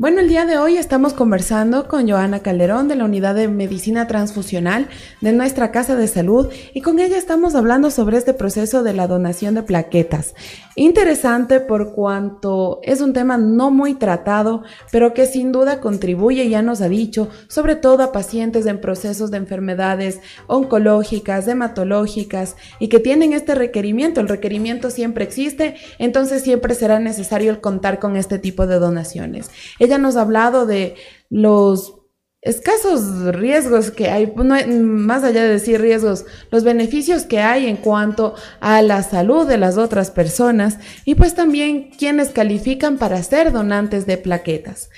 Bueno, 0.00 0.20
el 0.20 0.28
día 0.28 0.46
de 0.46 0.58
hoy 0.58 0.76
estamos 0.76 1.12
conversando 1.12 1.88
con 1.88 2.08
Joana 2.08 2.38
Calderón 2.38 2.86
de 2.86 2.94
la 2.94 3.04
Unidad 3.04 3.34
de 3.34 3.48
Medicina 3.48 4.06
Transfusional 4.06 4.86
de 5.20 5.32
nuestra 5.32 5.72
Casa 5.72 5.96
de 5.96 6.06
Salud 6.06 6.52
y 6.72 6.82
con 6.82 7.00
ella 7.00 7.18
estamos 7.18 7.56
hablando 7.56 7.90
sobre 7.90 8.16
este 8.16 8.32
proceso 8.32 8.84
de 8.84 8.92
la 8.92 9.08
donación 9.08 9.56
de 9.56 9.64
plaquetas. 9.64 10.36
Interesante 10.76 11.58
por 11.58 11.94
cuanto 11.94 12.78
es 12.84 13.00
un 13.00 13.12
tema 13.12 13.38
no 13.38 13.72
muy 13.72 13.94
tratado, 13.94 14.62
pero 14.92 15.14
que 15.14 15.26
sin 15.26 15.50
duda 15.50 15.80
contribuye, 15.80 16.48
ya 16.48 16.62
nos 16.62 16.80
ha 16.80 16.88
dicho, 16.88 17.28
sobre 17.48 17.74
todo 17.74 18.04
a 18.04 18.12
pacientes 18.12 18.66
en 18.66 18.80
procesos 18.80 19.32
de 19.32 19.38
enfermedades 19.38 20.20
oncológicas, 20.46 21.48
hematológicas 21.48 22.54
y 22.78 22.86
que 22.86 23.00
tienen 23.00 23.32
este 23.32 23.56
requerimiento. 23.56 24.20
El 24.20 24.28
requerimiento 24.28 24.90
siempre 24.90 25.24
existe, 25.24 25.74
entonces 25.98 26.42
siempre 26.42 26.76
será 26.76 27.00
necesario 27.00 27.60
contar 27.60 27.98
con 27.98 28.14
este 28.14 28.38
tipo 28.38 28.68
de 28.68 28.78
donaciones. 28.78 29.50
Ella 29.88 29.96
nos 29.96 30.16
ha 30.16 30.20
hablado 30.20 30.66
de 30.66 30.96
los 31.30 31.94
escasos 32.42 33.34
riesgos 33.34 33.90
que 33.90 34.10
hay, 34.10 34.30
más 34.36 35.24
allá 35.24 35.44
de 35.44 35.48
decir 35.48 35.80
riesgos, 35.80 36.26
los 36.50 36.62
beneficios 36.62 37.22
que 37.22 37.40
hay 37.40 37.66
en 37.66 37.78
cuanto 37.78 38.34
a 38.60 38.82
la 38.82 39.02
salud 39.02 39.48
de 39.48 39.56
las 39.56 39.78
otras 39.78 40.10
personas 40.10 40.78
y 41.06 41.14
pues 41.14 41.34
también 41.34 41.88
quienes 41.98 42.28
califican 42.28 42.98
para 42.98 43.22
ser 43.22 43.50
donantes 43.50 44.04
de 44.04 44.18
plaquetas. 44.18 44.90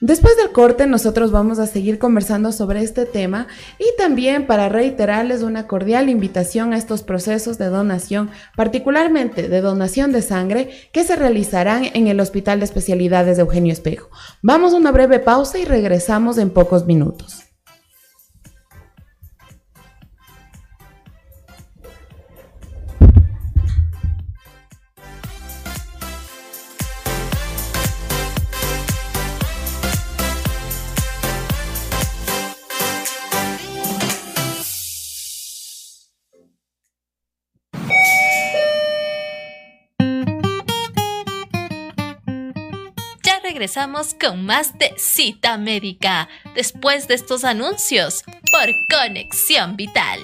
Después 0.00 0.34
del 0.38 0.52
corte 0.52 0.86
nosotros 0.86 1.30
vamos 1.30 1.58
a 1.58 1.66
seguir 1.66 1.98
conversando 1.98 2.52
sobre 2.52 2.82
este 2.82 3.04
tema 3.04 3.48
y 3.78 3.84
también 3.98 4.46
para 4.46 4.70
reiterarles 4.70 5.42
una 5.42 5.66
cordial 5.66 6.08
invitación 6.08 6.72
a 6.72 6.78
estos 6.78 7.02
procesos 7.02 7.58
de 7.58 7.66
donación, 7.66 8.30
particularmente 8.56 9.48
de 9.48 9.60
donación 9.60 10.10
de 10.12 10.22
sangre, 10.22 10.70
que 10.94 11.04
se 11.04 11.16
realizarán 11.16 11.84
en 11.92 12.08
el 12.08 12.18
Hospital 12.18 12.60
de 12.60 12.64
Especialidades 12.64 13.36
de 13.36 13.42
Eugenio 13.42 13.74
Espejo. 13.74 14.08
Vamos 14.40 14.72
a 14.72 14.78
una 14.78 14.90
breve 14.90 15.18
pausa 15.18 15.58
y 15.58 15.66
regresamos 15.66 16.38
en 16.38 16.48
pocos 16.48 16.86
minutos. 16.86 17.49
Regresamos 43.60 44.14
con 44.14 44.46
más 44.46 44.78
de 44.78 44.94
Cita 44.96 45.58
Médica 45.58 46.30
después 46.54 47.06
de 47.08 47.12
estos 47.12 47.44
anuncios 47.44 48.24
por 48.24 48.70
Conexión 48.88 49.76
Vital. 49.76 50.18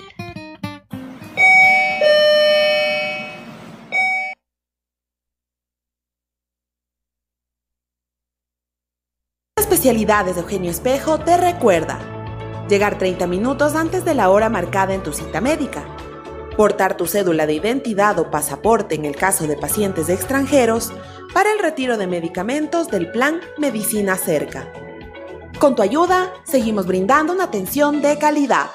Especialidades 9.59 10.37
de 10.37 10.41
Eugenio 10.41 10.71
Espejo 10.71 11.19
te 11.19 11.37
recuerda 11.37 11.99
llegar 12.71 12.97
30 12.97 13.27
minutos 13.27 13.75
antes 13.75 14.07
de 14.07 14.15
la 14.15 14.31
hora 14.31 14.49
marcada 14.49 14.95
en 14.95 15.03
tu 15.03 15.13
cita 15.13 15.43
médica, 15.43 15.85
portar 16.57 16.97
tu 16.97 17.07
cédula 17.07 17.45
de 17.45 17.53
identidad 17.53 18.19
o 18.19 18.31
pasaporte 18.31 18.95
en 18.95 19.05
el 19.05 19.15
caso 19.15 19.47
de 19.47 19.59
pacientes 19.59 20.09
extranjeros 20.09 20.91
para 21.33 21.53
el 21.53 21.59
retiro 21.59 21.97
de 21.97 22.07
medicamentos 22.07 22.89
del 22.89 23.11
plan 23.11 23.41
Medicina 23.59 24.17
Cerca. 24.17 24.73
Con 25.59 25.75
tu 25.75 25.83
ayuda, 25.83 26.33
seguimos 26.45 26.87
brindando 26.87 27.33
una 27.33 27.45
atención 27.45 28.03
de 28.03 28.19
calidad. 28.19 28.67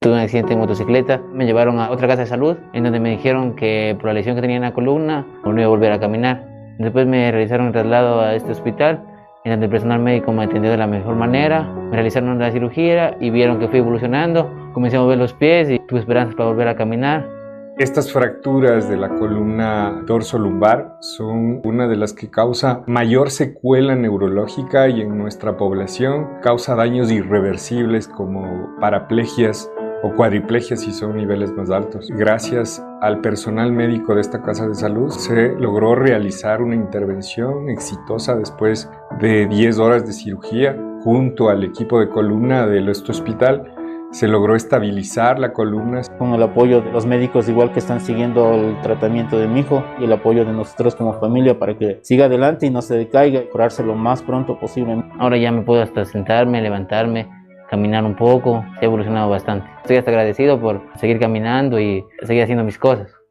Tuve 0.00 0.14
un 0.14 0.18
accidente 0.18 0.54
en 0.54 0.58
motocicleta, 0.58 1.18
me 1.18 1.46
llevaron 1.46 1.78
a 1.78 1.90
otra 1.90 2.08
casa 2.08 2.22
de 2.22 2.28
salud 2.28 2.56
en 2.72 2.82
donde 2.82 2.98
me 2.98 3.10
dijeron 3.10 3.54
que 3.54 3.94
por 3.96 4.06
la 4.06 4.14
lesión 4.14 4.34
que 4.34 4.40
tenía 4.40 4.56
en 4.56 4.62
la 4.62 4.74
columna 4.74 5.26
no 5.44 5.52
iba 5.52 5.64
a 5.64 5.68
volver 5.68 5.92
a 5.92 6.00
caminar. 6.00 6.48
Después 6.78 7.06
me 7.06 7.30
realizaron 7.30 7.68
el 7.68 7.72
traslado 7.72 8.20
a 8.20 8.34
este 8.34 8.50
hospital 8.50 9.06
en 9.44 9.52
donde 9.52 9.66
el 9.66 9.70
personal 9.70 10.00
médico 10.00 10.32
me 10.32 10.44
atendió 10.44 10.70
de 10.70 10.76
la 10.76 10.86
mejor 10.86 11.16
manera, 11.16 11.62
me 11.62 11.92
realizaron 11.92 12.38
la 12.38 12.50
cirugía 12.50 13.16
y 13.20 13.30
vieron 13.30 13.58
que 13.58 13.68
fui 13.68 13.78
evolucionando, 13.78 14.61
comencé 14.72 14.96
a 14.96 15.00
mover 15.00 15.18
los 15.18 15.32
pies 15.32 15.70
y 15.70 15.78
tuve 15.78 16.00
esperanzas 16.00 16.34
para 16.34 16.48
volver 16.48 16.68
a 16.68 16.76
caminar. 16.76 17.42
Estas 17.78 18.12
fracturas 18.12 18.88
de 18.90 18.98
la 18.98 19.08
columna 19.08 20.02
dorso-lumbar 20.06 20.98
son 21.00 21.62
una 21.64 21.88
de 21.88 21.96
las 21.96 22.12
que 22.12 22.30
causa 22.30 22.82
mayor 22.86 23.30
secuela 23.30 23.96
neurológica 23.96 24.88
y 24.88 25.00
en 25.00 25.16
nuestra 25.16 25.56
población 25.56 26.28
causa 26.42 26.74
daños 26.74 27.10
irreversibles 27.10 28.08
como 28.08 28.76
paraplegias 28.78 29.70
o 30.02 30.12
cuadriplegia 30.12 30.76
si 30.76 30.92
son 30.92 31.16
niveles 31.16 31.50
más 31.52 31.70
altos. 31.70 32.08
Gracias 32.10 32.84
al 33.00 33.20
personal 33.20 33.72
médico 33.72 34.14
de 34.14 34.20
esta 34.20 34.42
casa 34.42 34.68
de 34.68 34.74
salud 34.74 35.10
se 35.10 35.54
logró 35.58 35.94
realizar 35.94 36.60
una 36.60 36.74
intervención 36.74 37.70
exitosa 37.70 38.36
después 38.36 38.90
de 39.18 39.46
10 39.46 39.78
horas 39.78 40.06
de 40.06 40.12
cirugía 40.12 40.76
junto 41.02 41.48
al 41.48 41.64
equipo 41.64 41.98
de 41.98 42.08
columna 42.08 42.66
de 42.66 42.90
este 42.90 43.12
hospital 43.12 43.71
se 44.12 44.28
logró 44.28 44.54
estabilizar 44.54 45.38
la 45.38 45.52
columna. 45.52 46.02
Con 46.18 46.34
el 46.34 46.42
apoyo 46.42 46.80
de 46.82 46.92
los 46.92 47.06
médicos 47.06 47.48
igual 47.48 47.72
que 47.72 47.80
están 47.80 48.00
siguiendo 48.00 48.54
el 48.54 48.80
tratamiento 48.82 49.38
de 49.38 49.48
mi 49.48 49.60
hijo 49.60 49.82
y 49.98 50.04
el 50.04 50.12
apoyo 50.12 50.44
de 50.44 50.52
nosotros 50.52 50.94
como 50.94 51.14
familia 51.14 51.58
para 51.58 51.76
que 51.76 51.98
siga 52.02 52.26
adelante 52.26 52.66
y 52.66 52.70
no 52.70 52.82
se 52.82 52.94
decaiga 52.94 53.40
y 53.40 53.48
curarse 53.48 53.82
lo 53.82 53.94
más 53.94 54.22
pronto 54.22 54.58
posible. 54.58 55.02
Ahora 55.18 55.36
ya 55.38 55.50
me 55.50 55.62
puedo 55.62 55.82
hasta 55.82 56.04
sentarme, 56.04 56.60
levantarme, 56.60 57.28
caminar 57.70 58.04
un 58.04 58.14
poco, 58.14 58.64
he 58.80 58.84
evolucionado 58.84 59.30
bastante. 59.30 59.66
Estoy 59.80 59.96
hasta 59.96 60.10
agradecido 60.10 60.60
por 60.60 60.82
seguir 60.96 61.18
caminando 61.18 61.80
y 61.80 62.04
seguir 62.22 62.42
haciendo 62.42 62.64
mis 62.64 62.78
cosas. 62.78 63.21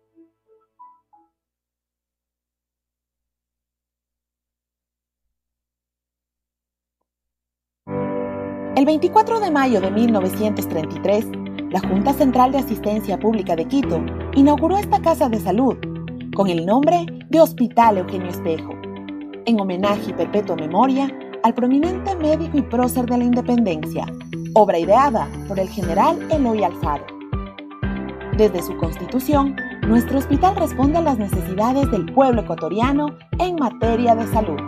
El 8.77 8.85
24 8.85 9.41
de 9.41 9.51
mayo 9.51 9.81
de 9.81 9.91
1933, 9.91 11.25
la 11.71 11.81
Junta 11.81 12.13
Central 12.13 12.53
de 12.53 12.59
Asistencia 12.59 13.19
Pública 13.19 13.53
de 13.57 13.65
Quito 13.65 14.01
inauguró 14.33 14.77
esta 14.77 15.01
casa 15.01 15.27
de 15.27 15.41
salud 15.41 15.75
con 16.33 16.47
el 16.47 16.65
nombre 16.65 17.05
de 17.29 17.41
Hospital 17.41 17.97
Eugenio 17.97 18.29
Espejo, 18.29 18.73
en 19.45 19.59
homenaje 19.59 20.11
y 20.11 20.13
perpetua 20.13 20.55
memoria 20.55 21.13
al 21.43 21.53
prominente 21.53 22.15
médico 22.15 22.57
y 22.57 22.61
prócer 22.61 23.07
de 23.07 23.17
la 23.17 23.25
independencia, 23.25 24.05
obra 24.53 24.79
ideada 24.79 25.27
por 25.49 25.59
el 25.59 25.67
general 25.67 26.17
Eloy 26.31 26.63
Alfaro. 26.63 27.05
Desde 28.37 28.63
su 28.63 28.77
constitución, 28.77 29.57
nuestro 29.85 30.17
hospital 30.17 30.55
responde 30.55 30.97
a 30.97 31.01
las 31.01 31.17
necesidades 31.17 31.91
del 31.91 32.05
pueblo 32.13 32.41
ecuatoriano 32.43 33.17
en 33.37 33.55
materia 33.55 34.15
de 34.15 34.25
salud. 34.27 34.59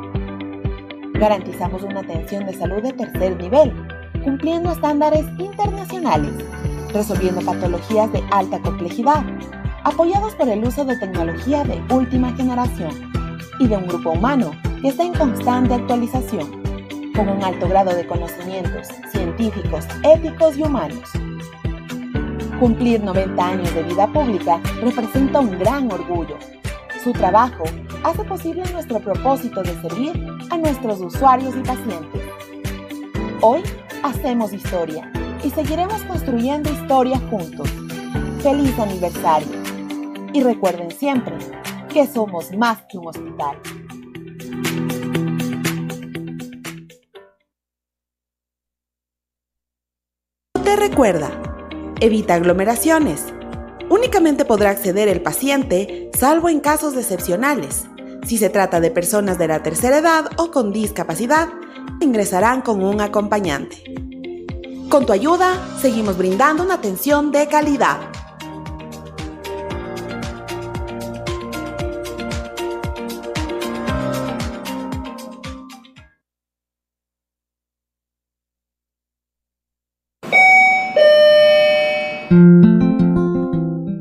Garantizamos 1.14 1.84
una 1.84 2.02
atención 2.02 2.46
de 2.46 2.54
salud 2.54 2.82
de 2.82 2.92
tercer 2.92 3.38
nivel, 3.38 3.72
cumpliendo 4.24 4.72
estándares 4.72 5.26
internacionales, 5.38 6.34
resolviendo 6.94 7.42
patologías 7.42 8.12
de 8.12 8.24
alta 8.32 8.60
complejidad, 8.60 9.24
apoyados 9.84 10.34
por 10.36 10.48
el 10.50 10.64
uso 10.66 10.86
de 10.86 10.98
tecnología 10.98 11.64
de 11.64 11.82
última 11.94 12.34
generación 12.34 13.12
y 13.60 13.68
de 13.68 13.78
un 13.78 13.88
grupo 13.88 14.12
humano 14.12 14.52
que 14.82 14.90
está 14.90 15.04
en 15.04 15.14
constante 15.14 15.74
actualización 15.74 16.64
con 17.16 17.30
un 17.30 17.44
alto 17.44 17.68
grado 17.68 17.94
de 17.94 18.08
conocimientos 18.08 18.88
científicos, 19.12 19.86
éticos 20.04 20.58
y 20.58 20.64
humanos. 20.64 21.10
Cumplir 22.60 23.04
90 23.04 23.46
años 23.46 23.74
de 23.76 23.84
vida 23.84 24.08
pública 24.08 24.60
representa 24.82 25.40
un 25.40 25.58
gran 25.60 25.92
orgullo. 25.92 26.38
Su 27.04 27.12
trabajo 27.12 27.64
hace 28.04 28.24
posible 28.24 28.64
nuestro 28.72 29.00
propósito 29.00 29.62
de 29.62 29.80
servir 29.82 30.26
a 30.50 30.58
nuestros 30.58 31.02
usuarios 31.02 31.56
y 31.56 31.60
pacientes. 31.60 32.22
Hoy 33.42 33.62
hacemos 34.04 34.54
historia 34.54 35.10
y 35.44 35.50
seguiremos 35.50 36.04
construyendo 36.04 36.72
historia 36.72 37.18
juntos. 37.30 37.70
¡Feliz 38.42 38.78
aniversario! 38.78 39.48
Y 40.34 40.44
recuerden 40.44 40.92
siempre 40.92 41.36
que 41.90 42.06
somos 42.06 42.52
más 42.52 42.84
que 42.90 42.98
un 42.98 43.08
hospital. 43.08 43.58
Te 50.64 50.76
recuerda, 50.76 51.30
evita 52.02 52.36
aglomeraciones. 52.36 53.34
Únicamente 53.90 54.44
podrá 54.44 54.72
acceder 54.72 55.08
el 55.08 55.22
paciente, 55.22 56.10
salvo 56.18 56.50
en 56.50 56.60
casos 56.60 56.96
excepcionales. 56.98 57.86
Si 58.26 58.38
se 58.38 58.50
trata 58.50 58.80
de 58.80 58.92
personas 58.92 59.38
de 59.38 59.48
la 59.48 59.62
tercera 59.62 59.98
edad 59.98 60.26
o 60.38 60.50
con 60.52 60.74
discapacidad, 60.74 61.50
ingresarán 62.04 62.62
con 62.62 62.84
un 62.84 63.02
acompañante. 63.02 63.84
Con 64.90 65.06
tu 65.06 65.14
ayuda, 65.14 65.60
seguimos 65.82 66.18
brindando 66.18 66.64
una 66.64 66.76
atención 66.76 67.32
de 67.32 67.48
calidad. 67.48 68.00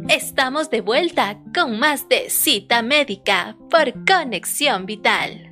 Estamos 0.08 0.70
de 0.70 0.80
vuelta 0.82 1.38
con 1.54 1.78
más 1.78 2.08
de 2.08 2.28
cita 2.28 2.82
médica 2.82 3.56
por 3.70 4.04
Conexión 4.04 4.84
Vital. 4.86 5.51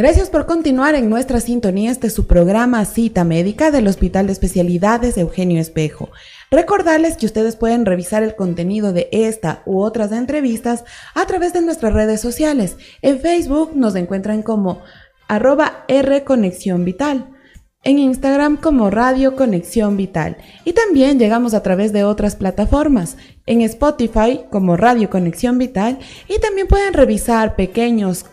Gracias 0.00 0.30
por 0.30 0.46
continuar 0.46 0.94
en 0.94 1.10
nuestra 1.10 1.40
sintonía 1.40 1.90
este 1.90 2.08
su 2.08 2.26
programa 2.26 2.86
Cita 2.86 3.22
Médica 3.22 3.70
del 3.70 3.86
Hospital 3.86 4.28
de 4.28 4.32
Especialidades 4.32 5.18
Eugenio 5.18 5.60
Espejo. 5.60 6.08
Recordarles 6.50 7.18
que 7.18 7.26
ustedes 7.26 7.54
pueden 7.56 7.84
revisar 7.84 8.22
el 8.22 8.34
contenido 8.34 8.94
de 8.94 9.10
esta 9.12 9.62
u 9.66 9.82
otras 9.82 10.10
entrevistas 10.12 10.84
a 11.14 11.26
través 11.26 11.52
de 11.52 11.60
nuestras 11.60 11.92
redes 11.92 12.18
sociales. 12.18 12.78
En 13.02 13.20
Facebook 13.20 13.72
nos 13.74 13.94
encuentran 13.94 14.40
como 14.40 14.80
arroba 15.28 15.84
R 15.86 16.24
Conexión 16.24 16.82
Vital. 16.86 17.36
En 17.84 17.98
Instagram 17.98 18.56
como 18.56 18.88
Radio 18.88 19.36
Conexión 19.36 19.98
Vital. 19.98 20.38
Y 20.64 20.72
también 20.72 21.18
llegamos 21.18 21.52
a 21.52 21.62
través 21.62 21.92
de 21.92 22.04
otras 22.04 22.36
plataformas. 22.36 23.18
En 23.44 23.60
Spotify 23.60 24.44
como 24.50 24.78
Radio 24.78 25.10
Conexión 25.10 25.58
Vital. 25.58 25.98
Y 26.26 26.40
también 26.40 26.68
pueden 26.68 26.94
revisar 26.94 27.54
pequeños 27.54 28.24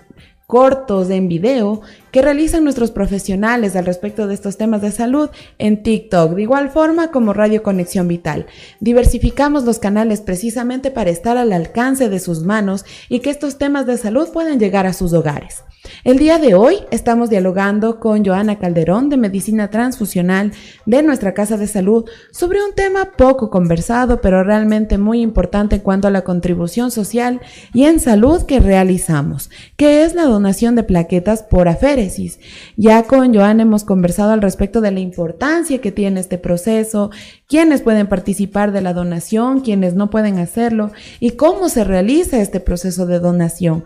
cortos 0.48 1.10
en 1.10 1.28
video 1.28 1.82
que 2.12 2.22
realizan 2.22 2.64
nuestros 2.64 2.92
profesionales 2.92 3.76
al 3.76 3.86
respecto 3.86 4.28
de 4.28 4.34
estos 4.34 4.56
temas 4.56 4.82
de 4.82 4.92
salud 4.92 5.30
en 5.58 5.84
TikTok, 5.84 6.36
de 6.36 6.42
igual 6.42 6.70
forma 6.70 7.12
como 7.12 7.34
Radio 7.34 7.62
Conexión 7.62 8.08
Vital. 8.08 8.48
Diversificamos 8.80 9.66
los 9.66 9.78
canales 9.78 10.22
precisamente 10.22 10.90
para 10.90 11.10
estar 11.10 11.38
al 11.38 11.52
alcance 11.52 12.08
de 12.08 12.20
sus 12.20 12.44
manos 12.44 12.86
y 13.10 13.20
que 13.20 13.30
estos 13.30 13.58
temas 13.58 13.86
de 13.86 13.98
salud 13.98 14.30
puedan 14.32 14.58
llegar 14.58 14.88
a 14.88 14.94
sus 14.94 15.12
hogares. 15.12 15.64
El 16.04 16.18
día 16.20 16.40
de 16.40 16.56
hoy 16.56 16.78
estamos 16.92 17.30
dialogando 17.30 18.00
con 18.00 18.26
Joana 18.26 18.60
Calderón 18.60 19.10
de 19.10 19.18
Medicina 19.18 19.70
Transfusional 19.70 20.52
de 20.86 21.04
nuestra 21.04 21.34
Casa 21.34 21.58
de 21.58 21.68
Salud 21.68 22.06
sobre 22.32 22.64
un 22.64 22.74
tema 22.74 23.12
poco 23.18 23.50
conversado, 23.50 24.22
pero 24.22 24.44
realmente 24.44 24.98
muy 24.98 25.22
importante 25.22 25.76
en 25.76 25.82
cuanto 25.82 26.08
a 26.08 26.12
la 26.12 26.24
contribución 26.24 26.92
social 26.92 27.42
y 27.74 27.86
en 27.86 28.00
salud 28.00 28.44
que 28.44 28.60
realizamos, 28.60 29.50
que 29.76 30.04
es 30.04 30.16
la 30.16 30.26
donación 30.26 30.76
de 30.76 30.84
plaquetas 30.84 31.44
por 31.44 31.68
aféresis. 31.68 32.40
Ya 32.76 33.04
con 33.04 33.34
Joana 33.34 33.64
hemos 33.64 33.84
conversado 33.84 34.32
al 34.32 34.42
respecto 34.42 34.82
de 34.82 34.92
la 34.92 35.00
importancia 35.00 35.80
que 35.80 35.92
tiene 35.92 36.20
este 36.20 36.38
proceso, 36.38 37.12
quiénes 37.48 37.82
pueden 37.82 38.08
participar 38.08 38.72
de 38.72 38.82
la 38.82 38.94
donación, 38.94 39.62
quiénes 39.62 39.94
no 39.94 40.10
pueden 40.10 40.38
hacerlo 40.38 40.92
y 41.20 41.32
cómo 41.32 41.70
se 41.70 41.84
realiza 41.84 42.42
este 42.42 42.60
proceso 42.60 43.06
de 43.06 43.20
donación 43.20 43.84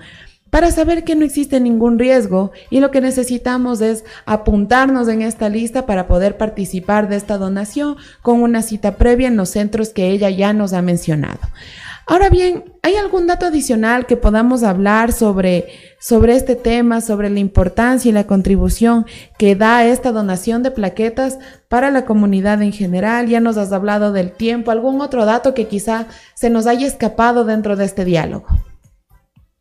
para 0.51 0.69
saber 0.69 1.03
que 1.03 1.15
no 1.15 1.25
existe 1.25 1.59
ningún 1.59 1.97
riesgo 1.97 2.51
y 2.69 2.81
lo 2.81 2.91
que 2.91 3.01
necesitamos 3.01 3.81
es 3.81 4.03
apuntarnos 4.25 5.07
en 5.07 5.23
esta 5.23 5.49
lista 5.49 5.87
para 5.87 6.07
poder 6.07 6.37
participar 6.37 7.09
de 7.09 7.15
esta 7.15 7.39
donación 7.39 7.95
con 8.21 8.43
una 8.43 8.61
cita 8.61 8.97
previa 8.97 9.29
en 9.29 9.37
los 9.37 9.49
centros 9.49 9.89
que 9.89 10.09
ella 10.09 10.29
ya 10.29 10.53
nos 10.53 10.73
ha 10.73 10.83
mencionado. 10.83 11.39
Ahora 12.05 12.29
bien, 12.29 12.65
¿hay 12.81 12.95
algún 12.95 13.27
dato 13.27 13.45
adicional 13.45 14.05
que 14.05 14.17
podamos 14.17 14.63
hablar 14.63 15.13
sobre, 15.13 15.67
sobre 15.99 16.35
este 16.35 16.55
tema, 16.57 16.99
sobre 16.99 17.29
la 17.29 17.39
importancia 17.39 18.09
y 18.09 18.11
la 18.11 18.27
contribución 18.27 19.05
que 19.37 19.55
da 19.55 19.85
esta 19.85 20.11
donación 20.11 20.63
de 20.63 20.71
plaquetas 20.71 21.39
para 21.69 21.91
la 21.91 22.03
comunidad 22.03 22.61
en 22.61 22.73
general? 22.73 23.27
Ya 23.27 23.39
nos 23.39 23.55
has 23.55 23.71
hablado 23.71 24.11
del 24.11 24.33
tiempo, 24.33 24.71
algún 24.71 24.99
otro 24.99 25.23
dato 25.23 25.53
que 25.53 25.67
quizá 25.67 26.07
se 26.33 26.49
nos 26.49 26.67
haya 26.67 26.85
escapado 26.85 27.45
dentro 27.45 27.77
de 27.77 27.85
este 27.85 28.03
diálogo. 28.03 28.47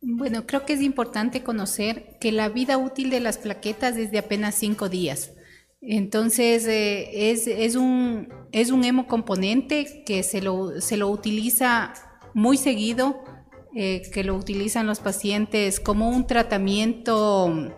Bueno, 0.03 0.47
creo 0.47 0.65
que 0.65 0.73
es 0.73 0.81
importante 0.81 1.43
conocer 1.43 2.17
que 2.19 2.31
la 2.31 2.49
vida 2.49 2.79
útil 2.79 3.11
de 3.11 3.19
las 3.19 3.37
plaquetas 3.37 3.97
es 3.97 4.09
de 4.09 4.17
apenas 4.17 4.55
cinco 4.55 4.89
días. 4.89 5.31
Entonces, 5.79 6.65
eh, 6.67 7.31
es, 7.31 7.75
un, 7.75 8.27
es 8.51 8.71
un 8.71 8.83
hemocomponente 8.83 10.03
que 10.03 10.23
se 10.23 10.41
lo, 10.41 10.81
se 10.81 10.97
lo 10.97 11.09
utiliza 11.09 11.93
muy 12.33 12.57
seguido, 12.57 13.23
eh, 13.75 14.01
que 14.11 14.23
lo 14.23 14.35
utilizan 14.35 14.87
los 14.87 14.99
pacientes 14.99 15.79
como 15.79 16.09
un 16.09 16.25
tratamiento 16.25 17.71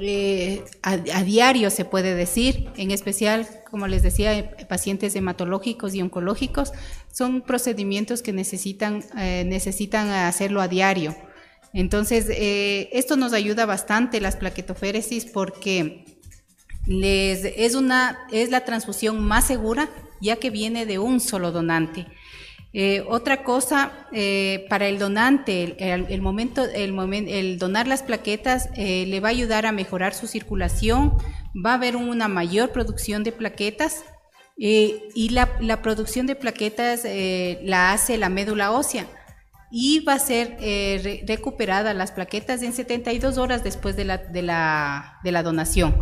eh, 0.00 0.64
a, 0.82 0.96
diario, 0.96 1.70
se 1.70 1.84
puede 1.84 2.14
decir, 2.14 2.70
en 2.76 2.92
especial, 2.92 3.48
como 3.68 3.88
les 3.88 4.04
decía, 4.04 4.56
pacientes 4.68 5.16
hematológicos 5.16 5.94
y 5.94 6.02
oncológicos, 6.02 6.72
son 7.12 7.42
procedimientos 7.42 8.22
que 8.22 8.32
necesitan, 8.32 9.04
necesitan 9.14 10.08
hacerlo 10.08 10.60
a 10.60 10.68
diario. 10.68 11.14
Entonces, 11.72 12.26
eh, 12.28 12.90
esto 12.92 13.16
nos 13.16 13.32
ayuda 13.32 13.64
bastante 13.64 14.20
las 14.20 14.36
plaquetoféresis 14.36 15.24
porque 15.26 16.04
es, 16.86 17.74
una, 17.74 18.26
es 18.30 18.50
la 18.50 18.64
transfusión 18.64 19.22
más 19.22 19.46
segura 19.46 19.88
ya 20.20 20.36
que 20.36 20.50
viene 20.50 20.86
de 20.86 20.98
un 20.98 21.20
solo 21.20 21.50
donante. 21.50 22.06
Eh, 22.74 23.04
otra 23.08 23.42
cosa, 23.42 24.06
eh, 24.12 24.66
para 24.70 24.86
el 24.86 24.98
donante, 24.98 25.76
el, 25.78 26.22
momento, 26.22 26.64
el, 26.64 26.94
el, 27.28 27.58
donar 27.58 27.86
las 27.86 28.02
plaquetas 28.02 28.70
le 28.76 29.20
va 29.20 29.28
a 29.28 29.30
ayudar 29.30 29.66
a 29.66 29.72
mejorar 29.72 30.14
su 30.14 30.26
circulación, 30.26 31.14
va 31.54 31.72
a 31.72 31.74
haber 31.74 31.96
una 31.96 32.28
mayor 32.28 32.70
producción 32.70 33.24
de 33.24 33.32
plaquetas 33.32 34.04
y 34.56 35.28
la, 35.30 35.50
la, 35.60 35.82
producción 35.82 36.26
de 36.26 36.36
plaquetas 36.36 37.04
la 37.62 37.92
hace 37.92 38.16
la 38.16 38.28
médula 38.28 38.70
ósea 38.70 39.06
y 39.72 40.00
va 40.00 40.14
a 40.14 40.18
ser 40.18 40.56
eh, 40.60 41.24
recuperada 41.26 41.94
las 41.94 42.12
plaquetas 42.12 42.62
en 42.62 42.74
72 42.74 43.38
horas 43.38 43.64
después 43.64 43.96
de 43.96 44.04
la, 44.04 44.18
de, 44.18 44.42
la, 44.42 45.18
de 45.24 45.32
la 45.32 45.42
donación. 45.42 45.94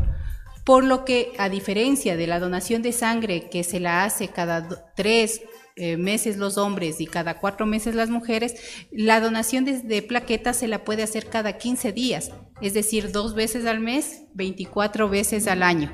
Por 0.65 0.85
lo 0.85 1.05
que, 1.05 1.33
a 1.39 1.49
diferencia 1.49 2.17
de 2.17 2.27
la 2.27 2.41
donación 2.41 2.83
de 2.83 2.93
sangre 2.93 3.49
que 3.49 3.63
se 3.63 3.79
la 3.79 4.05
hace 4.05 4.29
cada 4.29 4.93
tres 4.97 5.41
eh, 5.77 5.97
meses 5.97 6.37
los 6.37 6.59
hombres 6.59 7.01
y 7.01 7.07
cada 7.07 7.39
cuatro 7.39 7.65
meses 7.65 7.95
las 7.95 8.11
mujeres, 8.11 8.55
la 8.91 9.21
donación 9.21 9.65
de, 9.65 10.03
plaquetas 10.03 10.57
se 10.57 10.69
la 10.69 10.85
puede 10.85 11.05
hacer 11.05 11.31
cada 11.31 11.57
15 11.57 11.93
días, 11.93 12.33
es 12.61 12.75
decir, 12.75 13.13
dos 13.13 13.35
veces 13.35 13.65
al 13.67 13.81
mes, 13.81 14.25
24 14.35 15.09
veces 15.09 15.47
al 15.47 15.63
año. 15.63 15.91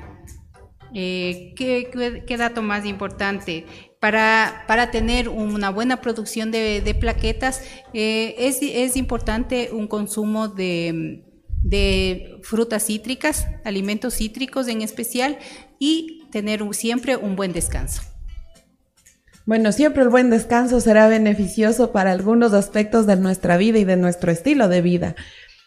Eh, 0.93 1.53
¿qué, 1.55 2.23
qué, 2.25 2.37
dato 2.37 2.61
más 2.61 2.85
importante? 2.85 3.65
Para, 3.99 4.63
para 4.67 4.91
tener 4.91 5.29
una 5.29 5.69
buena 5.69 6.01
producción 6.01 6.51
de, 6.51 6.95
plaquetas 6.99 7.61
eh, 7.93 8.35
es, 8.37 8.59
es, 8.61 8.95
importante 8.95 9.69
un 9.71 9.87
consumo 9.87 10.47
de, 10.47 11.23
frutas 12.43 12.85
cítricas, 12.85 13.47
alimentos 13.65 14.15
cítricos 14.15 14.67
en 14.67 14.81
especial, 14.81 15.37
y 15.79 16.23
tener 16.31 16.63
siempre 16.73 17.15
un 17.15 17.35
buen 17.35 17.53
descanso. 17.53 18.01
Bueno, 19.45 19.71
siempre 19.71 20.03
el 20.03 20.09
buen 20.09 20.29
descanso 20.29 20.81
será 20.81 21.07
beneficioso 21.07 21.91
para 21.91 22.11
algunos 22.11 22.53
aspectos 22.53 23.07
de 23.07 23.15
nuestra 23.15 23.57
vida 23.57 23.79
y 23.79 23.85
de 23.85 23.95
nuestro 23.95 24.31
estilo 24.31 24.67
de 24.67 24.81
vida. 24.81 25.15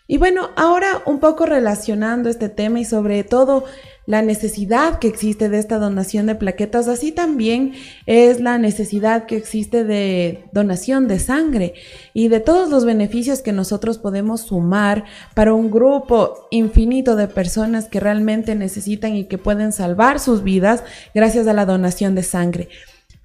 Y 0.06 0.18
bueno, 0.18 0.50
ahora 0.56 1.02
un 1.06 1.20
poco 1.20 1.46
relacionando 1.46 2.28
este 2.28 2.48
tema 2.48 2.80
y 2.80 2.84
sobre 2.84 3.24
todo 3.24 3.64
la 4.10 4.22
necesidad 4.22 4.98
que 4.98 5.06
existe 5.06 5.48
de 5.48 5.60
esta 5.60 5.78
donación 5.78 6.26
de 6.26 6.34
plaquetas, 6.34 6.88
así 6.88 7.12
también 7.12 7.74
es 8.06 8.40
la 8.40 8.58
necesidad 8.58 9.24
que 9.26 9.36
existe 9.36 9.84
de 9.84 10.46
donación 10.50 11.06
de 11.06 11.20
sangre 11.20 11.74
y 12.12 12.26
de 12.26 12.40
todos 12.40 12.70
los 12.70 12.84
beneficios 12.84 13.40
que 13.40 13.52
nosotros 13.52 13.98
podemos 13.98 14.40
sumar 14.40 15.04
para 15.32 15.54
un 15.54 15.70
grupo 15.70 16.48
infinito 16.50 17.14
de 17.14 17.28
personas 17.28 17.86
que 17.86 18.00
realmente 18.00 18.56
necesitan 18.56 19.14
y 19.14 19.26
que 19.26 19.38
pueden 19.38 19.70
salvar 19.70 20.18
sus 20.18 20.42
vidas 20.42 20.82
gracias 21.14 21.46
a 21.46 21.52
la 21.52 21.64
donación 21.64 22.16
de 22.16 22.24
sangre. 22.24 22.68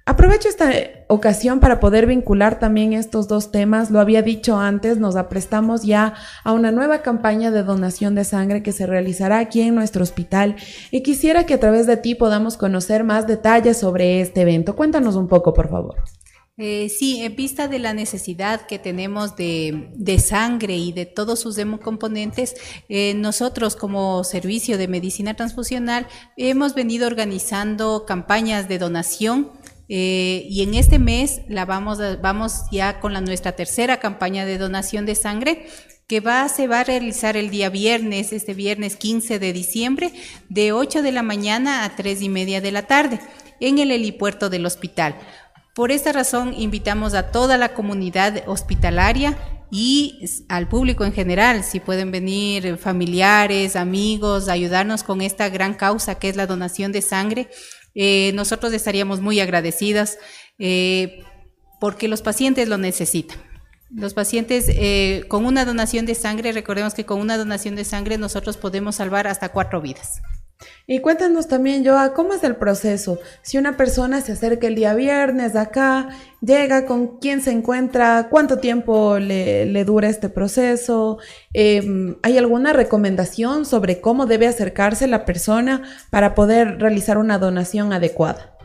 Aprovecho 0.08 0.48
esta 0.48 0.70
ocasión 1.08 1.58
para 1.58 1.80
poder 1.80 2.06
vincular 2.06 2.60
también 2.60 2.92
estos 2.92 3.26
dos 3.26 3.50
temas. 3.50 3.90
Lo 3.90 3.98
había 3.98 4.22
dicho 4.22 4.56
antes, 4.56 4.98
nos 4.98 5.16
aprestamos 5.16 5.82
ya 5.82 6.14
a 6.44 6.52
una 6.52 6.70
nueva 6.70 7.02
campaña 7.02 7.50
de 7.50 7.64
donación 7.64 8.14
de 8.14 8.22
sangre 8.22 8.62
que 8.62 8.70
se 8.70 8.86
realizará 8.86 9.40
aquí 9.40 9.62
en 9.62 9.74
nuestro 9.74 10.04
hospital 10.04 10.54
y 10.92 11.02
quisiera 11.02 11.44
que 11.44 11.54
a 11.54 11.60
través 11.60 11.88
de 11.88 11.96
ti 11.96 12.14
podamos 12.14 12.56
conocer 12.56 13.02
más 13.02 13.26
detalles 13.26 13.78
sobre 13.78 14.20
este 14.20 14.42
evento. 14.42 14.76
Cuéntanos 14.76 15.16
un 15.16 15.26
poco, 15.26 15.52
por 15.52 15.68
favor. 15.68 15.96
Eh, 16.58 16.88
sí, 16.88 17.22
en 17.22 17.36
vista 17.36 17.68
de 17.68 17.78
la 17.78 17.92
necesidad 17.92 18.62
que 18.66 18.78
tenemos 18.78 19.36
de, 19.36 20.18
sangre 20.18 20.74
y 20.76 20.90
de 20.90 21.04
todos 21.04 21.38
sus 21.38 21.58
hemocomponentes, 21.58 22.54
eh, 22.88 23.12
nosotros 23.14 23.76
como 23.76 24.24
servicio 24.24 24.78
de 24.78 24.88
medicina 24.88 25.34
transfusional 25.34 26.06
hemos 26.38 26.74
venido 26.74 27.06
organizando 27.08 28.06
campañas 28.06 28.68
de 28.68 28.78
donación 28.78 29.50
eh, 29.88 30.46
y 30.48 30.62
en 30.62 30.74
este 30.74 30.98
mes 30.98 31.42
la 31.48 31.64
vamos, 31.64 31.98
vamos 32.20 32.62
ya 32.72 33.00
con 33.00 33.12
la, 33.12 33.20
nuestra 33.20 33.52
tercera 33.52 33.98
campaña 33.98 34.44
de 34.44 34.58
donación 34.58 35.06
de 35.06 35.14
sangre 35.14 35.66
que 36.08 36.22
se 36.54 36.68
va 36.68 36.80
a 36.80 36.84
realizar 36.84 37.36
el 37.36 37.50
día 37.50 37.68
viernes, 37.68 38.32
este 38.32 38.54
viernes 38.54 38.96
15 38.96 39.38
de 39.38 39.52
diciembre, 39.52 40.12
de 40.48 40.72
8 40.72 41.02
de 41.02 41.12
la 41.12 41.22
mañana 41.22 41.84
a 41.84 41.96
3 41.96 42.22
y 42.22 42.28
media 42.28 42.60
de 42.60 42.70
la 42.70 42.82
tarde, 42.82 43.20
en 43.58 43.78
el 43.78 43.90
helipuerto 43.90 44.48
del 44.48 44.66
hospital. 44.66 45.16
Por 45.74 45.90
esta 45.90 46.12
razón, 46.12 46.54
invitamos 46.56 47.14
a 47.14 47.32
toda 47.32 47.58
la 47.58 47.74
comunidad 47.74 48.44
hospitalaria 48.46 49.36
y 49.70 50.24
al 50.48 50.68
público 50.68 51.04
en 51.04 51.12
general, 51.12 51.64
si 51.64 51.80
pueden 51.80 52.12
venir 52.12 52.76
familiares, 52.78 53.74
amigos, 53.74 54.48
ayudarnos 54.48 55.02
con 55.02 55.20
esta 55.20 55.48
gran 55.48 55.74
causa 55.74 56.14
que 56.20 56.28
es 56.28 56.36
la 56.36 56.46
donación 56.46 56.92
de 56.92 57.02
sangre 57.02 57.48
eh, 57.96 58.32
nosotros 58.34 58.74
estaríamos 58.74 59.22
muy 59.22 59.40
agradecidas 59.40 60.18
eh, 60.58 61.24
porque 61.80 62.08
los 62.08 62.20
pacientes 62.20 62.68
lo 62.68 62.76
necesitan. 62.76 63.38
Los 63.90 64.12
pacientes 64.12 64.66
eh, 64.68 65.24
con 65.28 65.46
una 65.46 65.64
donación 65.64 66.04
de 66.04 66.14
sangre, 66.14 66.52
recordemos 66.52 66.92
que 66.92 67.06
con 67.06 67.20
una 67.20 67.38
donación 67.38 67.74
de 67.74 67.84
sangre 67.84 68.18
nosotros 68.18 68.58
podemos 68.58 68.96
salvar 68.96 69.26
hasta 69.26 69.48
cuatro 69.48 69.80
vidas. 69.80 70.20
Y 70.86 71.00
cuéntanos 71.00 71.48
también, 71.48 71.84
Joa, 71.84 72.14
¿cómo 72.14 72.32
es 72.32 72.44
el 72.44 72.56
proceso? 72.56 73.18
Si 73.42 73.58
una 73.58 73.76
persona 73.76 74.20
se 74.20 74.32
acerca 74.32 74.66
el 74.66 74.74
día 74.74 74.94
viernes 74.94 75.56
acá, 75.56 76.08
llega, 76.40 76.86
con 76.86 77.18
quién 77.18 77.40
se 77.40 77.50
encuentra, 77.50 78.28
cuánto 78.30 78.58
tiempo 78.58 79.18
le, 79.18 79.84
dura 79.84 80.08
este 80.08 80.28
proceso, 80.28 81.18
em, 81.52 82.16
¿hay 82.22 82.38
alguna 82.38 82.72
recomendación 82.72 83.66
sobre 83.66 84.00
cómo 84.00 84.26
debe 84.26 84.46
acercarse 84.46 85.06
la 85.08 85.24
persona 85.24 85.82
para 86.10 86.34
poder 86.34 86.78
realizar 86.78 87.18
una 87.18 87.38
donación 87.38 87.92
adecuada? 87.92 88.55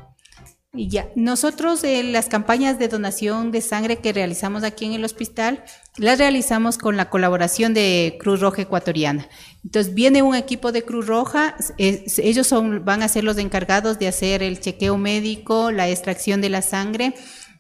Ya, 0.74 1.10
nosotros 1.16 1.84
eh, 1.84 2.02
las 2.02 2.28
campañas 2.28 2.80
de 2.80 2.88
donación 2.88 3.52
de 3.52 3.60
sangre 3.60 3.98
que 3.98 4.14
realizamos 4.14 4.64
aquí 4.64 4.86
en 4.86 4.94
el 4.94 5.04
hospital, 5.04 5.66
las 5.98 6.18
realizamos 6.18 6.78
con 6.78 6.96
la 6.96 7.10
colaboración 7.10 7.74
de 7.74 8.18
Cruz 8.22 8.40
Roja 8.40 8.62
Ecuatoriana. 8.62 9.28
Entonces 9.66 9.94
viene 9.94 10.22
un 10.22 10.34
equipo 10.34 10.72
de 10.72 10.84
Cruz 10.84 11.08
Roja, 11.08 11.58
ellos 11.78 12.48
son, 12.48 12.86
van 12.86 13.04
a 13.04 13.10
ser 13.10 13.26
los 13.26 13.38
encargados 13.38 14.00
de 14.00 14.08
hacer 14.08 14.44
el 14.44 14.62
chequeo 14.62 14.98
médico, 14.98 15.72
la 15.72 15.90
extracción 15.90 16.40
de 16.40 16.50
la 16.50 16.62
sangre. 16.62 17.16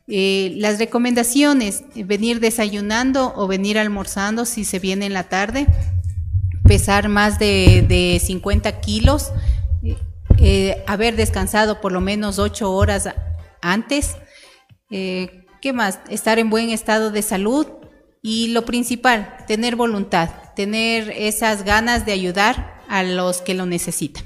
Eh, 0.08 0.54
las 0.56 0.80
recomendaciones, 0.80 1.84
venir 1.96 2.40
desayunando 2.40 3.34
o 3.36 3.46
venir 3.46 3.78
almorzando 3.78 4.46
si 4.46 4.64
se 4.64 4.80
viene 4.80 5.06
en 5.06 5.14
la 5.14 5.28
tarde 5.28 5.68
pesar 6.72 7.10
más 7.10 7.40
de, 7.40 7.86
de 7.88 8.20
50 8.24 8.80
kilos, 8.80 9.32
eh, 10.44 10.84
haber 10.88 11.16
descansado 11.16 11.82
por 11.82 11.92
lo 11.92 12.02
menos 12.02 12.40
8 12.40 12.72
horas 12.72 13.08
antes. 13.62 14.18
Eh, 14.90 15.46
¿Qué 15.62 15.72
más? 15.72 16.00
Estar 16.10 16.40
en 16.40 16.50
buen 16.50 16.70
estado 16.72 17.12
de 17.12 17.22
salud 17.22 17.68
y 18.24 18.48
lo 18.48 18.66
principal, 18.66 19.38
tener 19.46 19.76
voluntad, 19.76 20.30
tener 20.56 21.12
esas 21.12 21.64
ganas 21.64 22.06
de 22.06 22.14
ayudar 22.14 22.82
a 22.90 23.04
los 23.04 23.42
que 23.42 23.54
lo 23.54 23.68
necesitan. 23.68 24.24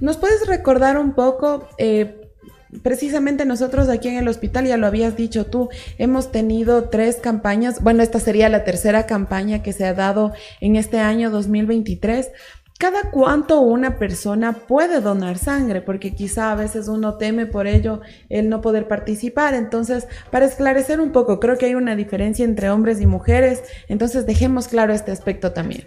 ¿Nos 0.00 0.16
puedes 0.16 0.46
recordar 0.46 0.96
un 0.96 1.14
poco 1.14 1.68
eh, 1.76 2.22
precisamente 2.82 3.44
nosotros 3.44 3.88
aquí 3.88 4.08
en 4.08 4.16
el 4.16 4.28
hospital, 4.28 4.66
ya 4.66 4.76
lo 4.76 4.86
habías 4.86 5.16
dicho 5.16 5.46
tú, 5.46 5.68
hemos 5.98 6.32
tenido 6.32 6.88
tres 6.88 7.16
campañas, 7.16 7.82
bueno, 7.82 8.02
esta 8.02 8.18
sería 8.18 8.48
la 8.48 8.64
tercera 8.64 9.06
campaña 9.06 9.62
que 9.62 9.72
se 9.72 9.84
ha 9.84 9.94
dado 9.94 10.32
en 10.60 10.76
este 10.76 10.98
año 10.98 11.30
2023. 11.30 12.30
¿Cada 12.82 13.12
cuánto 13.12 13.60
una 13.60 13.96
persona 13.96 14.54
puede 14.66 15.00
donar 15.00 15.38
sangre? 15.38 15.82
Porque 15.82 16.16
quizá 16.16 16.50
a 16.50 16.56
veces 16.56 16.88
uno 16.88 17.14
teme 17.16 17.46
por 17.46 17.68
ello 17.68 18.00
el 18.28 18.48
no 18.48 18.60
poder 18.60 18.88
participar. 18.88 19.54
Entonces, 19.54 20.08
para 20.32 20.46
esclarecer 20.46 21.00
un 21.00 21.12
poco, 21.12 21.38
creo 21.38 21.56
que 21.56 21.66
hay 21.66 21.76
una 21.76 21.94
diferencia 21.94 22.44
entre 22.44 22.70
hombres 22.70 23.00
y 23.00 23.06
mujeres. 23.06 23.62
Entonces, 23.86 24.26
dejemos 24.26 24.66
claro 24.66 24.92
este 24.92 25.12
aspecto 25.12 25.52
también. 25.52 25.86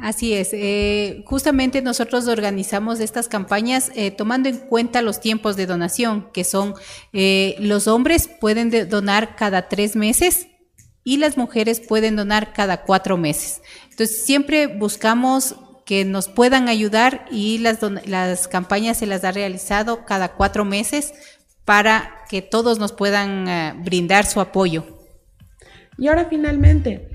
Así 0.00 0.32
es. 0.32 0.54
Eh, 0.54 1.22
justamente 1.26 1.82
nosotros 1.82 2.26
organizamos 2.26 3.00
estas 3.00 3.28
campañas 3.28 3.92
eh, 3.94 4.10
tomando 4.10 4.48
en 4.48 4.56
cuenta 4.56 5.02
los 5.02 5.20
tiempos 5.20 5.56
de 5.56 5.66
donación, 5.66 6.30
que 6.32 6.44
son 6.44 6.72
eh, 7.12 7.54
los 7.58 7.86
hombres 7.86 8.30
pueden 8.40 8.88
donar 8.88 9.36
cada 9.36 9.68
tres 9.68 9.94
meses 9.94 10.46
y 11.04 11.18
las 11.18 11.36
mujeres 11.36 11.80
pueden 11.80 12.16
donar 12.16 12.54
cada 12.54 12.84
cuatro 12.84 13.18
meses. 13.18 13.60
Entonces 13.90 14.24
siempre 14.24 14.68
buscamos 14.68 15.54
que 15.90 16.04
nos 16.04 16.28
puedan 16.28 16.68
ayudar 16.68 17.24
y 17.32 17.58
las, 17.58 17.78
las 18.06 18.46
campañas 18.46 18.98
se 18.98 19.06
las 19.06 19.24
ha 19.24 19.32
realizado 19.32 20.04
cada 20.04 20.34
cuatro 20.34 20.64
meses 20.64 21.12
para 21.64 22.14
que 22.28 22.42
todos 22.42 22.78
nos 22.78 22.92
puedan 22.92 23.82
brindar 23.82 24.24
su 24.24 24.40
apoyo. 24.40 24.84
Y 25.98 26.06
ahora 26.06 26.26
finalmente, 26.26 27.08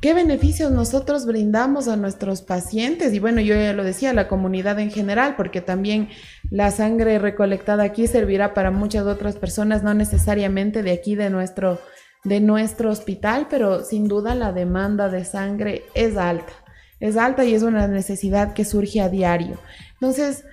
¿Qué 0.00 0.14
beneficios 0.14 0.70
nosotros 0.72 1.26
brindamos 1.26 1.88
a 1.88 1.96
nuestros 1.96 2.42
pacientes? 2.42 3.14
Y 3.14 3.18
bueno, 3.18 3.40
yo 3.40 3.54
ya 3.54 3.72
lo 3.72 3.82
decía, 3.82 4.10
a 4.10 4.14
la 4.14 4.28
comunidad 4.28 4.78
en 4.78 4.90
general, 4.90 5.36
porque 5.36 5.62
también 5.62 6.10
la 6.50 6.70
sangre 6.70 7.18
recolectada 7.18 7.84
aquí 7.84 8.06
servirá 8.06 8.52
para 8.52 8.70
muchas 8.70 9.06
otras 9.06 9.36
personas, 9.36 9.82
no 9.82 9.94
necesariamente 9.94 10.82
de 10.82 10.92
aquí, 10.92 11.14
de 11.14 11.30
nuestro, 11.30 11.80
de 12.24 12.40
nuestro 12.40 12.90
hospital, 12.90 13.46
pero 13.48 13.84
sin 13.84 14.06
duda 14.06 14.34
la 14.34 14.52
demanda 14.52 15.08
de 15.08 15.24
sangre 15.24 15.84
es 15.94 16.16
alta. 16.18 16.52
Es 17.00 17.16
alta 17.16 17.44
y 17.44 17.54
es 17.54 17.62
una 17.62 17.86
necesidad 17.88 18.54
que 18.54 18.64
surge 18.64 19.00
a 19.00 19.08
diario. 19.08 19.58
Entonces, 19.94 20.44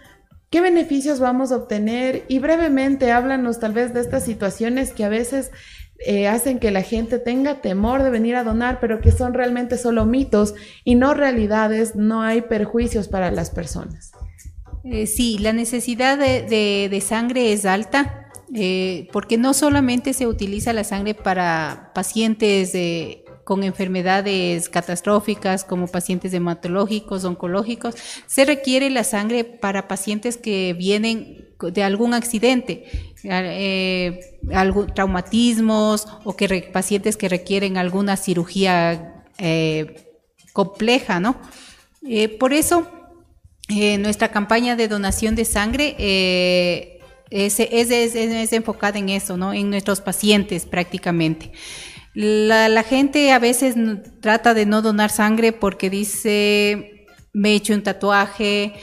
¿qué 0.50 0.62
beneficios 0.62 1.20
vamos 1.20 1.52
a 1.52 1.58
obtener? 1.58 2.26
Y 2.28 2.40
brevemente 2.40 3.12
háblanos 3.12 3.60
tal 3.60 3.74
vez 3.74 3.94
de 3.94 4.02
estas 4.02 4.26
situaciones 4.26 4.92
que 4.92 5.06
a 5.06 5.10
veces 5.10 5.52
eh, 6.06 6.28
hacen 6.28 6.60
que 6.60 6.72
la 6.72 6.82
gente 6.82 7.18
tenga 7.18 7.62
temor 7.62 8.04
de 8.04 8.10
venir 8.10 8.36
a 8.36 8.44
donar, 8.44 8.80
pero 8.82 9.00
que 9.00 9.12
son 9.12 9.34
realmente 9.34 9.78
solo 9.78 10.06
mitos 10.06 10.54
y 10.84 10.96
no 10.96 11.14
realidades, 11.14 11.96
no 11.96 12.22
hay 12.24 12.42
perjuicios 12.42 13.08
para 13.08 13.32
las 13.32 13.52
personas. 13.52 14.12
Eh, 14.84 15.08
sí, 15.08 15.38
la 15.38 15.54
necesidad 15.54 16.18
de, 16.18 17.04
sangre 17.06 17.54
es 17.54 17.66
alta, 17.66 18.28
eh, 18.54 19.08
porque 19.14 19.38
no 19.38 19.54
solamente 19.54 20.14
se 20.14 20.28
utiliza 20.28 20.74
la 20.74 20.84
sangre 20.84 21.14
para 21.14 21.92
pacientes 21.96 22.74
con 23.44 23.64
enfermedades 23.64 24.70
catastróficas 24.70 25.64
como 25.64 25.88
pacientes 25.88 26.34
hematológicos, 26.34 27.26
oncológicos, 27.26 27.96
se 28.26 28.46
requiere 28.46 28.90
la 28.90 29.04
sangre 29.04 29.44
para 29.44 29.88
pacientes 29.88 30.38
que 30.38 30.74
vienen 30.74 31.50
de 31.60 31.84
algún 31.84 32.14
accidente, 32.14 32.86
eh, 33.24 34.20
algún, 34.54 34.88
traumatismos 34.88 36.08
o 36.24 36.36
que 36.36 36.70
pacientes 36.74 37.18
que 37.18 37.30
requieren 37.30 37.78
alguna 37.78 38.18
cirugía 38.18 39.26
eh, 39.38 40.08
compleja, 40.52 41.20
¿no? 41.20 41.38
Eh, 42.08 42.30
por 42.30 42.54
eso, 42.54 42.88
nuestra 43.70 44.30
campaña 44.30 44.76
de 44.76 44.88
donación 44.88 45.36
de 45.36 45.46
sangre 45.46 45.96
es, 47.30 47.60
es, 47.60 48.54
enfocada 48.54 49.00
en 49.00 49.10
eso, 49.10 49.38
¿no? 49.38 49.54
En 49.54 49.70
nuestros 49.70 50.02
pacientes 50.02 50.66
prácticamente. 50.66 51.52
La, 52.14 52.70
la 52.70 52.84
gente 52.84 53.32
a 53.32 53.40
veces 53.40 53.76
trata 54.20 54.54
de 54.54 54.66
no 54.66 54.82
donar 54.82 55.10
sangre 55.10 55.52
porque 55.52 55.90
dice, 55.90 57.08
me 57.34 57.52
he 57.52 57.56
hecho 57.56 57.74
un 57.74 57.82
tatuaje, 57.82 58.74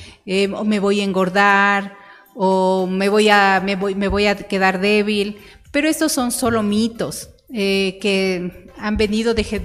o 0.55 0.65
me 0.65 0.81
voy 0.81 1.01
a 1.01 1.05
engordar, 1.05 1.97
o 2.35 2.87
me 2.87 3.09
voy 3.09 3.29
a, 3.29 3.63
me 3.65 3.77
voy, 3.77 3.95
me 3.95 4.09
voy 4.09 4.27
a 4.27 4.35
quedar 4.35 4.81
débil, 4.81 5.39
pero 5.71 5.89
estos 5.89 6.13
son 6.13 6.33
solo 6.33 6.63
mitos 6.63 7.31
eh, 7.53 7.99
que 8.01 8.69
han 8.79 8.97
venido 8.97 9.35
desde 9.35 9.59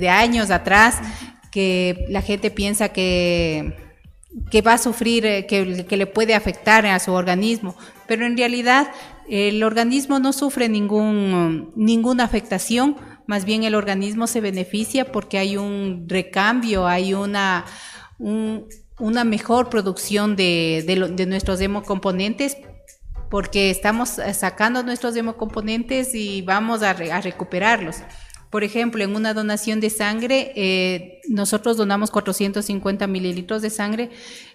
de, 0.00 0.08
años 0.08 0.50
atrás, 0.50 0.98
que 1.50 2.06
la 2.08 2.22
gente 2.22 2.50
piensa 2.50 2.88
que, 2.90 3.91
que 4.50 4.62
va 4.62 4.74
a 4.74 4.78
sufrir, 4.78 5.26
eh, 5.26 5.46
que, 5.46 5.86
que, 5.86 5.96
le 5.96 6.06
puede 6.06 6.34
afectar 6.34 6.86
a 6.86 6.98
su 6.98 7.12
organismo, 7.12 7.76
pero 8.06 8.26
en 8.26 8.36
realidad 8.36 8.88
el 9.28 9.62
organismo 9.62 10.18
no 10.18 10.32
sufre 10.32 10.68
ningún, 10.68 11.72
ninguna 11.76 12.24
afectación, 12.24 12.96
más 13.26 13.44
bien 13.44 13.64
el 13.64 13.74
organismo 13.74 14.26
se 14.26 14.40
beneficia 14.40 15.12
porque 15.12 15.38
hay 15.38 15.56
un 15.56 16.06
recambio, 16.08 16.86
hay 16.86 17.14
una, 17.14 17.64
un, 18.18 18.66
una 18.98 19.24
mejor 19.24 19.68
producción 19.68 20.36
de, 20.36 20.84
de, 20.86 21.26
nuestros 21.26 21.58
democomponentes 21.58 22.56
porque 23.30 23.70
estamos 23.70 24.20
sacando 24.34 24.82
nuestros 24.82 25.14
democomponentes 25.14 26.14
y 26.14 26.42
vamos 26.42 26.82
a, 26.82 26.92
recuperarlos. 26.92 27.96
Por 28.52 28.64
ejemplo, 28.64 29.02
en 29.02 29.16
una 29.16 29.32
donación 29.32 29.80
de 29.80 29.88
sangre, 29.88 30.52
eh, 30.56 31.22
nosotros 31.26 31.78
donamos 31.78 32.10
450 32.10 33.06
mililitros 33.06 33.62
de 33.62 33.70
sangre. 33.70 34.10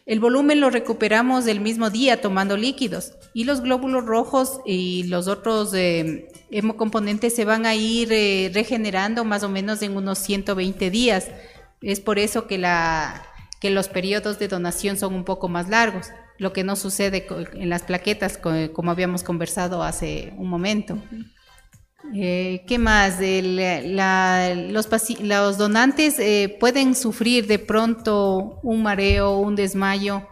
El 0.05 0.19
volumen 0.19 0.59
lo 0.59 0.69
recuperamos 0.69 1.47
el 1.47 1.61
mismo 1.61 1.89
día 1.89 2.21
tomando 2.21 2.57
líquidos 2.57 3.13
y 3.33 3.45
los 3.45 3.61
glóbulos 3.61 4.05
rojos 4.05 4.61
y 4.67 5.05
los 5.07 5.27
otros 5.27 5.73
eh, 5.73 6.27
hemocomponentes 6.51 7.35
se 7.35 7.43
van 7.43 7.65
a 7.65 7.73
ir 7.73 8.09
regenerando 8.53 9.25
más 9.25 9.41
o 9.41 9.49
menos 9.49 9.81
en 9.81 9.97
unos 9.97 10.19
120 10.19 10.91
días. 10.91 11.31
Es 11.81 11.99
por 11.99 12.19
eso 12.19 12.45
que 12.45 12.63
que 13.59 13.71
los 13.71 13.87
periodos 13.87 14.37
de 14.37 14.47
donación 14.47 14.97
son 14.97 15.15
un 15.15 15.23
poco 15.23 15.49
más 15.49 15.69
largos, 15.69 16.11
lo 16.37 16.53
que 16.53 16.63
no 16.63 16.75
sucede 16.75 17.25
en 17.55 17.69
las 17.69 17.81
plaquetas, 17.81 18.37
como 18.37 18.91
habíamos 18.91 19.23
conversado 19.23 19.81
hace 19.81 20.35
un 20.37 20.49
momento. 20.49 20.99
Eh, 22.13 22.63
¿Qué 22.67 22.77
más? 22.77 23.19
los, 24.69 25.57
donantes 25.57 26.19
eh, 26.19 26.55
pueden 26.59 26.95
sufrir 26.95 27.47
de 27.47 27.59
pronto 27.59 28.59
un 28.63 28.83
mareo, 28.83 29.37
un 29.39 29.55
desmayo, 29.55 30.27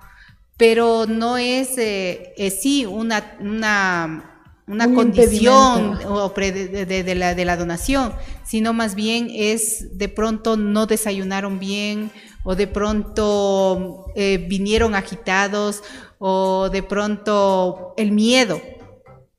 pero 0.58 1.06
no 1.08 1.38
es 1.38 1.78
eh, 1.78 2.56
sí 2.62 2.86
una, 2.86 3.36
una, 3.39 4.93
condición 4.93 5.97
de, 5.97 7.15
la, 7.15 7.34
de 7.36 7.45
la 7.45 7.58
donación, 7.58 8.13
sino 8.45 8.73
más 8.73 8.93
bien 8.93 9.30
es 9.34 9.97
de 9.97 10.08
pronto 10.08 10.58
no 10.58 10.86
desayunaron 10.86 11.60
bien 11.60 12.12
o 12.43 12.56
de 12.56 12.67
pronto 12.67 14.06
eh, 14.15 14.45
vinieron 14.47 14.93
agitados 14.93 15.82
o 16.19 16.69
de 16.69 16.84
pronto 16.84 17.95
el 17.97 18.12
miedo 18.12 18.62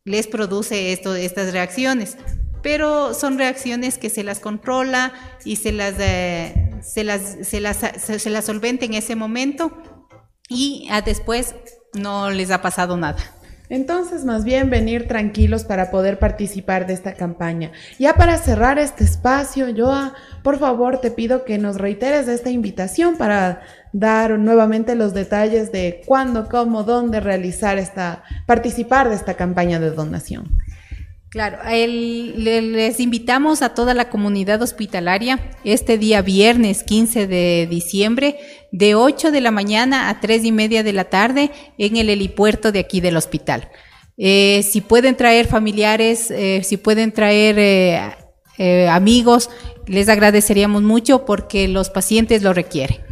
les 0.06 0.26
produce 0.26 0.92
esto, 0.92 1.14
estas 1.14 1.52
reacciones. 1.52 2.16
Pero 2.62 3.12
son 3.12 3.36
reacciones 3.36 3.98
que 3.98 4.08
se 4.08 4.24
las 4.24 4.40
controla 4.40 5.12
y 5.44 5.56
se 5.56 5.72
las, 5.72 5.94
eh, 5.98 6.70
se 6.80 7.04
las, 7.04 7.36
se 7.42 7.60
las, 7.60 7.76
se, 7.76 8.30
las 8.30 8.44
solventa 8.46 8.86
en 8.86 8.94
ese 8.94 9.14
momento 9.14 9.76
y 10.48 10.88
ah, 10.90 11.02
después 11.02 11.54
no 11.92 12.30
les 12.30 12.50
ha 12.50 12.62
pasado 12.62 12.96
nada. 12.96 13.18
Entonces, 13.68 14.24
más 14.24 14.44
bien 14.44 14.70
venir 14.70 15.08
tranquilos 15.08 15.64
para 15.64 15.90
poder 15.90 16.20
participar 16.20 16.86
de 16.86 16.94
esta 16.94 17.14
campaña. 17.14 17.72
Ya 17.98 18.14
para 18.14 18.38
cerrar 18.38 18.78
este 18.78 19.02
espacio, 19.02 19.66
Joa, 19.76 20.14
por 20.44 20.58
favor 20.58 21.00
te 21.00 21.10
pido 21.10 21.44
que 21.44 21.58
nos 21.58 21.76
reiteres 21.76 22.28
esta 22.28 22.50
invitación 22.50 23.16
para 23.16 23.62
dar 23.98 24.38
nuevamente 24.38 24.94
los 24.94 25.14
detalles 25.14 25.72
de 25.72 26.02
cuándo, 26.04 26.48
cómo, 26.50 26.82
dónde 26.82 27.20
realizar 27.20 27.78
esta, 27.78 28.24
participar 28.46 29.08
de 29.08 29.16
esta 29.16 29.34
campaña 29.34 29.80
de 29.80 29.90
donación. 29.90 30.58
Claro, 31.30 31.58
les 31.68 33.00
invitamos 33.00 33.62
a 33.62 33.74
toda 33.74 33.94
la 33.94 34.10
comunidad 34.10 34.60
hospitalaria 34.62 35.40
este 35.64 35.98
día 35.98 36.22
viernes 36.22 36.82
15 36.82 37.26
de 37.26 37.66
diciembre 37.68 38.38
de 38.70 38.94
8 38.94 39.32
de 39.32 39.40
la 39.40 39.50
mañana 39.50 40.08
a 40.10 40.20
3 40.20 40.44
y 40.44 40.52
media 40.52 40.82
de 40.82 40.92
la 40.92 41.04
tarde 41.04 41.50
en 41.78 41.96
el 41.96 42.10
helipuerto 42.10 42.72
de 42.72 42.80
aquí 42.80 43.00
del 43.00 43.16
hospital. 43.16 43.70
Eh, 44.18 44.62
si 44.62 44.82
pueden 44.82 45.16
traer 45.16 45.46
familiares, 45.46 46.30
eh, 46.30 46.62
si 46.64 46.76
pueden 46.76 47.12
traer 47.12 47.56
eh, 48.58 48.88
amigos, 48.88 49.50
les 49.86 50.08
agradeceríamos 50.08 50.82
mucho 50.82 51.24
porque 51.24 51.66
los 51.66 51.90
pacientes 51.90 52.42
lo 52.42 52.52
requieren. 52.52 53.05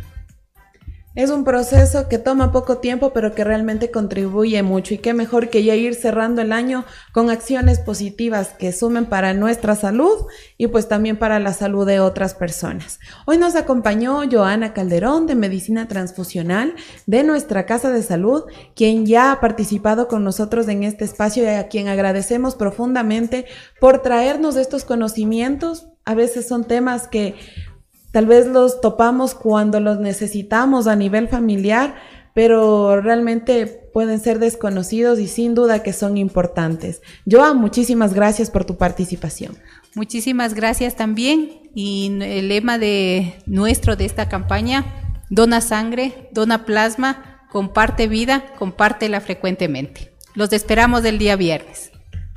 Es 1.17 1.31
un 1.31 1.45
proceso 1.45 2.09
que 2.09 2.19
toma 2.19 2.51
poco 2.51 2.79
tiempo, 2.79 3.13
pero 3.13 3.37
que 3.37 3.45
realmente 3.45 3.93
contribuye 3.93 4.61
mucho. 4.65 4.95
Y 4.95 4.99
qué 4.99 5.15
mejor 5.15 5.49
que 5.49 5.63
ya 5.63 5.77
ir 5.77 5.95
cerrando 5.95 6.43
el 6.43 6.51
año 6.51 6.85
con 7.13 7.31
acciones 7.31 7.79
positivas 7.79 8.49
que 8.59 8.73
sumen 8.73 9.07
para 9.07 9.33
nuestra 9.33 9.77
salud 9.77 10.27
y 10.59 10.67
pues 10.67 10.89
también 10.89 11.17
para 11.17 11.39
la 11.39 11.53
salud 11.53 11.87
de 11.87 12.01
otras 12.01 12.35
personas. 12.35 12.99
Hoy 13.27 13.39
nos 13.39 13.55
acompañó 13.55 14.23
Joana 14.29 14.73
Calderón 14.73 15.29
de 15.29 15.37
Medicina 15.37 15.87
Transfusional 15.87 16.75
de 17.07 17.23
nuestra 17.23 17.65
Casa 17.65 17.93
de 17.93 18.03
Salud, 18.03 18.43
quien 18.75 19.07
ya 19.07 19.31
ha 19.31 19.41
participado 19.41 20.09
con 20.09 20.25
nosotros 20.25 20.67
en 20.67 20.83
este 20.83 21.05
espacio 21.05 21.45
y 21.45 21.47
a 21.47 21.69
quien 21.69 21.87
agradecemos 21.87 22.57
profundamente 22.57 23.45
por 23.79 24.03
traernos 24.03 24.57
estos 24.57 24.85
conocimientos. 24.85 25.87
A 26.05 26.17
veces 26.17 26.49
son 26.49 26.65
temas 26.65 27.07
que 27.07 27.37
Tal 28.15 28.27
vez 28.27 28.47
los 28.47 28.81
topamos 28.81 29.35
cuando 29.35 29.81
los 29.81 29.99
necesitamos 29.99 30.87
a 30.87 30.95
nivel 30.95 31.27
familiar, 31.27 31.97
pero 32.33 33.01
realmente 33.01 33.67
pueden 33.93 34.21
ser 34.21 34.39
desconocidos 34.39 35.19
y 35.19 35.27
sin 35.27 35.57
duda 35.57 35.83
que 35.83 35.93
son 35.93 36.17
importantes. 36.17 37.03
Joa, 37.29 37.55
muchísimas 37.55 38.15
gracias 38.15 38.53
por 38.53 38.65
tu 38.65 38.77
participación. 38.77 39.59
Muchísimas 39.97 40.55
gracias 40.55 40.95
también. 40.95 41.69
Y 41.75 42.17
el 42.23 42.51
lema 42.51 42.79
de 42.79 43.35
nuestro 43.47 43.97
de 43.97 44.05
esta 44.05 44.29
campaña, 44.29 44.85
dona 45.29 45.61
sangre, 45.61 46.29
dona 46.31 46.65
plasma, 46.65 47.41
comparte 47.51 48.07
vida, 48.07 48.45
compártela 48.61 49.21
frecuentemente. 49.23 50.15
Los 50.37 50.53
esperamos 50.53 51.05
el 51.05 51.19
día 51.19 51.35
viernes. 51.35 51.91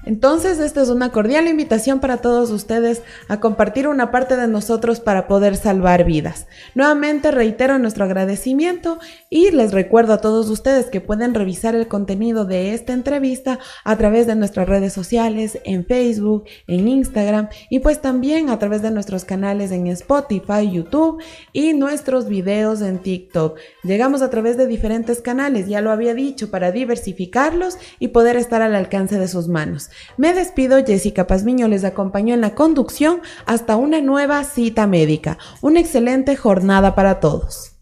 Entonces, 0.08 0.60
esta 0.60 0.82
es 0.82 0.88
una 0.88 1.12
cordial 1.12 1.50
invitación 1.50 2.00
para 2.00 2.20
todos 2.20 2.50
ustedes 2.52 3.02
a 3.28 3.42
compartir 3.42 3.90
una 3.90 4.10
parte 4.10 4.38
de 4.38 4.48
nosotros 4.48 5.02
para 5.02 5.28
poder 5.28 5.58
salvar 5.58 6.06
vidas. 6.06 6.48
Nuevamente 6.76 7.30
reitero 7.30 7.78
nuestro 7.78 8.06
agradecimiento 8.06 9.00
y 9.30 9.52
les 9.52 9.74
recuerdo 9.74 10.14
a 10.14 10.22
todos 10.22 10.50
ustedes 10.50 10.86
que 10.86 11.02
pueden 11.02 11.34
revisar 11.34 11.76
el 11.76 11.90
contenido 11.90 12.46
de 12.46 12.74
esta 12.74 12.94
entrevista 12.94 13.60
a 13.84 13.98
través 13.98 14.28
de 14.28 14.38
nuestras 14.38 14.70
redes 14.70 14.94
sociales, 14.94 15.60
en 15.66 15.86
Facebook, 15.86 16.46
en 16.68 16.88
Instagram 16.88 17.50
y 17.70 17.80
pues 17.80 18.00
también 18.00 18.50
a 18.50 18.60
través 18.60 18.82
de 18.82 18.92
nuestros 18.92 19.26
canales 19.26 19.74
en 19.74 19.88
Spotify, 19.88 20.72
YouTube 20.72 21.22
y 21.52 21.74
nuestros 21.74 22.30
videos 22.30 22.80
en 22.80 23.00
TikTok. 23.00 23.60
Llegamos 23.84 24.22
a 24.22 24.30
través 24.30 24.56
de 24.56 24.68
diferentes 24.68 25.20
canales, 25.20 25.68
ya 25.68 25.82
lo 25.82 25.92
había 25.92 26.14
dicho, 26.14 26.50
para 26.50 26.72
diversificarlos 26.72 27.78
y 28.00 28.08
poder 28.08 28.38
estar 28.38 28.62
al 28.62 28.74
alcance 28.74 29.20
de 29.20 29.28
sus 29.28 29.50
manos. 29.50 29.90
Me 30.18 30.34
despido, 30.34 30.84
Jessica 30.86 31.28
Pazmiño 31.28 31.68
les 31.68 31.84
acompañó 31.84 32.34
en 32.34 32.42
la 32.42 32.56
conducción 32.56 33.22
hasta 33.46 33.76
una 33.76 34.02
nueva 34.02 34.44
cita 34.44 34.88
médica. 34.88 35.38
Una 35.62 35.80
excelente 35.80 36.36
jornada 36.36 36.96
para 36.96 37.20
todos. 37.20 37.77